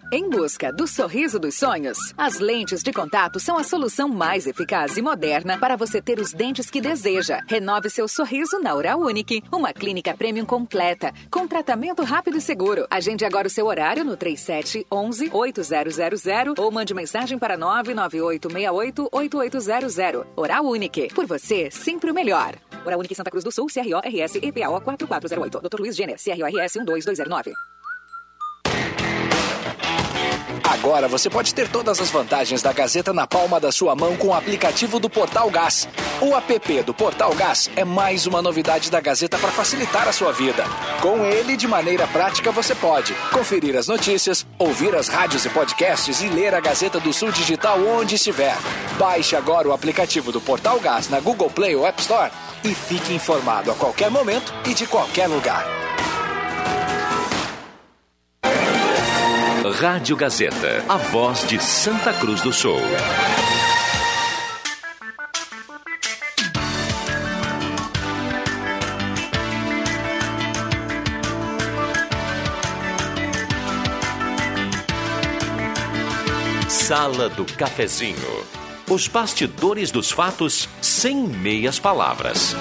[0.09, 4.95] Em busca do sorriso dos sonhos, as lentes de contato são a solução mais eficaz
[4.95, 7.41] e moderna para você ter os dentes que deseja.
[7.45, 12.87] Renove seu sorriso na Oral Unique, uma clínica premium completa, com tratamento rápido e seguro.
[12.89, 20.25] Agende agora o seu horário no 3711 8000 ou mande mensagem para 99868 8800.
[20.37, 22.55] Oral Unique, por você, sempre o melhor.
[22.85, 25.59] Oral Unique Santa Cruz do Sul, CRO RS EPAO 4408.
[25.59, 25.79] Dr.
[25.81, 27.51] Luiz Jenner, CRORS 12209.
[30.67, 34.27] Agora você pode ter todas as vantagens da Gazeta na palma da sua mão com
[34.27, 35.87] o aplicativo do Portal Gás.
[36.19, 40.33] O app do Portal Gás é mais uma novidade da Gazeta para facilitar a sua
[40.33, 40.65] vida.
[41.01, 46.21] Com ele, de maneira prática, você pode conferir as notícias, ouvir as rádios e podcasts
[46.21, 48.57] e ler a Gazeta do Sul Digital onde estiver.
[48.99, 52.29] Baixe agora o aplicativo do Portal Gás na Google Play ou App Store
[52.61, 55.86] e fique informado a qualquer momento e de qualquer lugar.
[59.79, 62.81] Rádio Gazeta, a voz de Santa Cruz do Sul.
[76.67, 78.17] Sala do Cafezinho.
[78.89, 82.55] Os bastidores dos fatos sem meias palavras.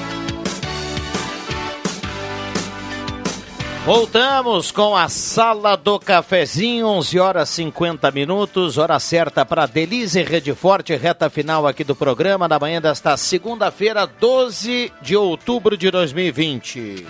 [3.86, 10.52] Voltamos com a Sala do Cafezinho, 11 horas 50 minutos, hora certa para Delize Rede
[10.56, 17.06] Forte, reta final aqui do programa, na manhã desta segunda-feira, 12 de outubro de 2020.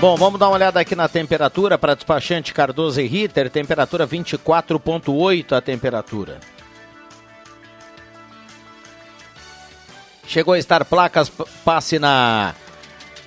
[0.00, 5.52] Bom, vamos dar uma olhada aqui na temperatura para despachante Cardoso e Ritter, temperatura 24.8
[5.52, 6.40] a temperatura.
[10.26, 11.30] Chegou a estar placas,
[11.64, 12.54] passe na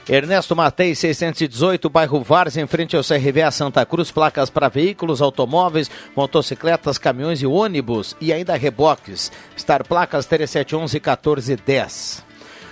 [0.09, 5.91] Ernesto Matei 618, bairro Várzea, em frente ao CRVA Santa Cruz, placas para veículos, automóveis,
[6.15, 9.31] motocicletas, caminhões e ônibus e ainda reboques.
[9.57, 12.27] Star placas 3711 1410.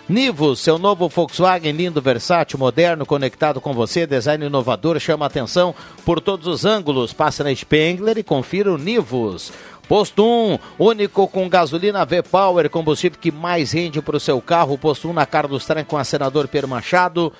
[0.07, 5.73] Nivo, seu novo Volkswagen lindo, versátil, moderno, conectado com você, design inovador, chama atenção
[6.05, 7.11] por todos os ângulos.
[7.11, 9.51] Passe na Spengler e confira o Nivus.
[9.87, 14.77] Posto 1, único com gasolina V-Power, combustível que mais rende para o seu carro.
[14.77, 17.31] Posto 1 na Carlos Tran com a senador Pedro Machado.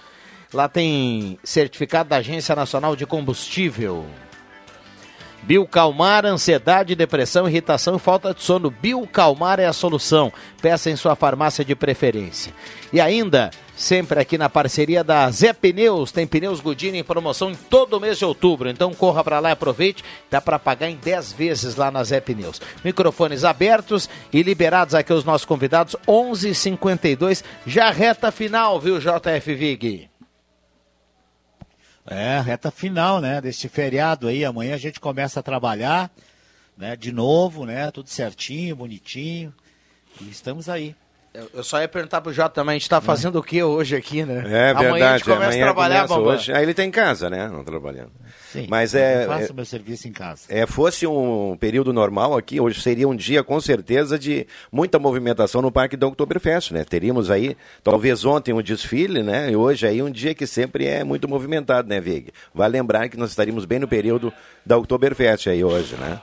[0.53, 4.05] Lá tem certificado da Agência Nacional de Combustível.
[5.41, 8.69] Biocalmar, ansiedade, depressão, irritação e falta de sono.
[8.69, 10.31] Biocalmar é a solução.
[10.61, 12.53] Peça em sua farmácia de preferência.
[12.93, 16.11] E ainda, sempre aqui na parceria da Zé Pneus.
[16.11, 18.69] Tem pneus Goodyear em promoção em todo o mês de outubro.
[18.69, 20.03] Então corra para lá e aproveite.
[20.30, 22.61] Dá para pagar em 10 vezes lá na Zé Pneus.
[22.84, 25.95] Microfones abertos e liberados aqui os nossos convidados.
[26.07, 30.10] 11:52 já reta final, viu, JF Vig?
[32.07, 34.45] É, reta final, né, deste feriado aí.
[34.45, 36.11] Amanhã a gente começa a trabalhar,
[36.77, 39.52] né, de novo, né, tudo certinho, bonitinho.
[40.22, 40.95] E estamos aí.
[41.53, 44.23] Eu- só ia perguntar pro Jota também, a gente tá fazendo o que hoje aqui,
[44.23, 44.43] né?
[44.45, 46.53] É Amanhã a verdade, gente começa amanhã a trabalhar, começa hoje.
[46.53, 47.47] Aí ele tá em casa, né?
[47.47, 48.11] Não trabalhando.
[48.51, 50.43] Sim, Mas é, eu faço é- meu serviço em casa.
[50.47, 55.61] É, fosse um período normal aqui, hoje seria um dia com certeza de muita movimentação
[55.61, 56.83] no Parque do Oktoberfest, né?
[56.85, 59.51] Teríamos aí, talvez ontem um desfile, né?
[59.51, 62.29] E hoje aí um dia que sempre é muito movimentado, né, Vig?
[62.53, 64.31] Vai lembrar que nós estaríamos bem no período
[64.65, 66.19] da Oktoberfest aí hoje, né?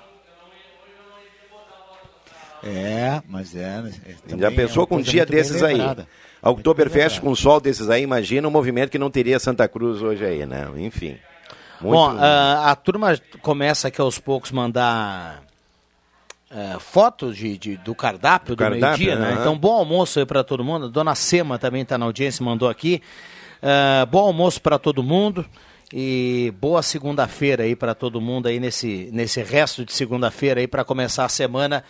[2.64, 3.82] É, mas é.
[4.06, 5.80] é Já também pensou é com um dia desses aí?
[6.42, 10.02] A Oktoberfest com um sol desses aí, imagina um movimento que não teria Santa Cruz
[10.02, 10.68] hoje aí, né?
[10.76, 11.16] Enfim.
[11.80, 15.42] Muito- Bom, ah, a turma começa aqui aos poucos mandar
[16.50, 19.32] ah, fotos de, de- do cardápio do, cardápio, meio-dia, né?
[19.32, 19.40] aham.
[19.40, 20.86] Então, bom almoço aí para todo mundo.
[20.86, 23.02] A dona Sema também está na audiência, mandou aqui.
[23.62, 25.44] Ah, bom almoço para todo mundo
[25.92, 30.84] e boa segunda-feira aí para todo mundo aí nesse, nesse resto de segunda-feira aí para
[30.84, 31.84] começar a semana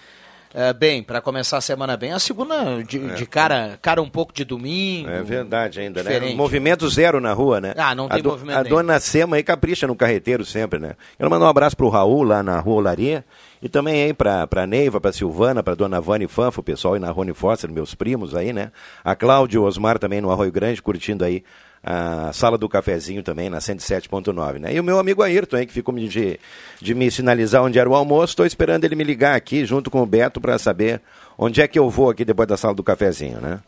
[0.55, 2.13] ah, bem, para começar a semana bem.
[2.13, 3.15] A segunda de, É.
[3.15, 5.09] de cara, cara um pouco de domingo.
[5.09, 6.11] É verdade ainda, né?
[6.13, 6.37] Diferente.
[6.37, 7.75] Movimento zero na rua, né?
[7.77, 8.77] Ah, não tem a do- movimento A nenhum.
[8.77, 10.95] dona Sema aí capricha no carreteiro sempre, né?
[11.17, 13.25] Quero mandar um abraço pro Raul lá na Rua Olaria
[13.63, 17.01] e também aí pra, pra Neiva, pra Silvana, pra dona Vani Fanfa, o pessoal aí
[17.01, 18.71] na Rony Foster, meus primos aí, né?
[19.05, 21.43] A Cláudia e o Osmar também no Arroio Grande, curtindo aí
[21.83, 24.73] a sala do cafezinho também, na 107.9, né?
[24.73, 26.41] E o meu amigo Ayrton aí, que ficou de, de,
[26.81, 30.01] de me sinalizar onde era o almoço, estou esperando ele me ligar aqui junto com
[30.01, 31.01] o Beto para saber
[31.37, 33.61] onde é que eu vou aqui depois da sala do cafezinho, né?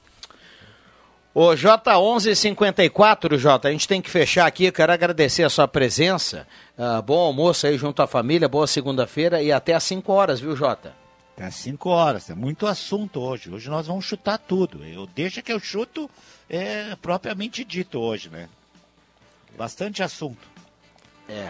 [1.35, 4.67] Ô, J1154, J, a gente tem que fechar aqui.
[4.67, 6.47] Eu quero agradecer a sua presença.
[6.79, 10.55] Ah, bom almoço aí junto à família, boa segunda-feira e até às 5 horas, viu,
[10.55, 10.93] Jota?
[11.35, 12.31] Até às 5 horas.
[12.31, 13.51] É muito assunto hoje.
[13.51, 14.85] Hoje nós vamos chutar tudo.
[14.85, 16.09] Eu deixa que eu chuto
[16.49, 18.49] é propriamente dito hoje, né?
[19.57, 20.54] Bastante assunto.
[21.27, 21.49] É,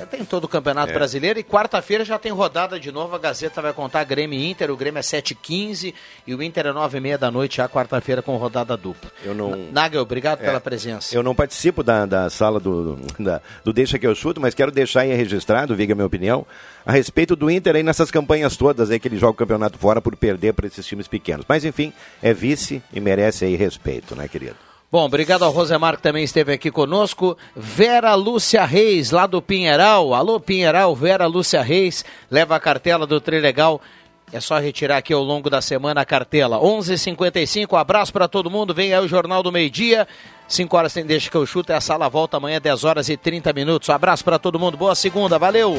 [0.00, 0.94] é, tem todo o Campeonato É.
[0.94, 3.14] Brasileiro e quarta-feira já tem rodada de novo.
[3.14, 4.70] A Gazeta vai contar Grêmio e Inter.
[4.70, 5.92] O Grêmio é 7h15
[6.26, 9.10] e o Inter é 9h30 da noite, já quarta-feira com rodada dupla.
[9.22, 9.50] Eu não...
[9.70, 11.14] Nagel, obrigado É, pela presença.
[11.14, 14.72] Eu não participo da, da sala do, da- do Deixa Que Eu Chuto, mas quero
[14.72, 16.46] deixar aí registrado, Viga, minha opinião,
[16.86, 20.00] a respeito do Inter aí nessas campanhas todas aí que ele joga o campeonato fora
[20.00, 21.44] por perder para esses times pequenos.
[21.46, 24.56] Mas enfim, é vice e merece aí respeito, né, querido?
[24.94, 27.36] Bom, obrigado ao Rosemar que também esteve aqui conosco.
[27.56, 30.14] Vera Lúcia Reis, lá do Pinheiral.
[30.14, 32.04] Alô, Pinheiral, Vera Lúcia Reis.
[32.30, 33.80] Leva a cartela do Trilegal.
[34.32, 36.60] É só retirar aqui ao longo da semana a cartela.
[36.60, 37.74] 11:55.
[37.74, 38.72] Abraço para todo mundo.
[38.72, 40.06] Vem aí o Jornal do Meio Dia.
[40.46, 41.72] 5 horas tem deixa que eu chuto.
[41.72, 43.90] É a sala volta amanhã, 10 horas e 30 minutos.
[43.90, 44.76] Abraço para todo mundo.
[44.76, 45.40] Boa segunda.
[45.40, 45.74] Valeu.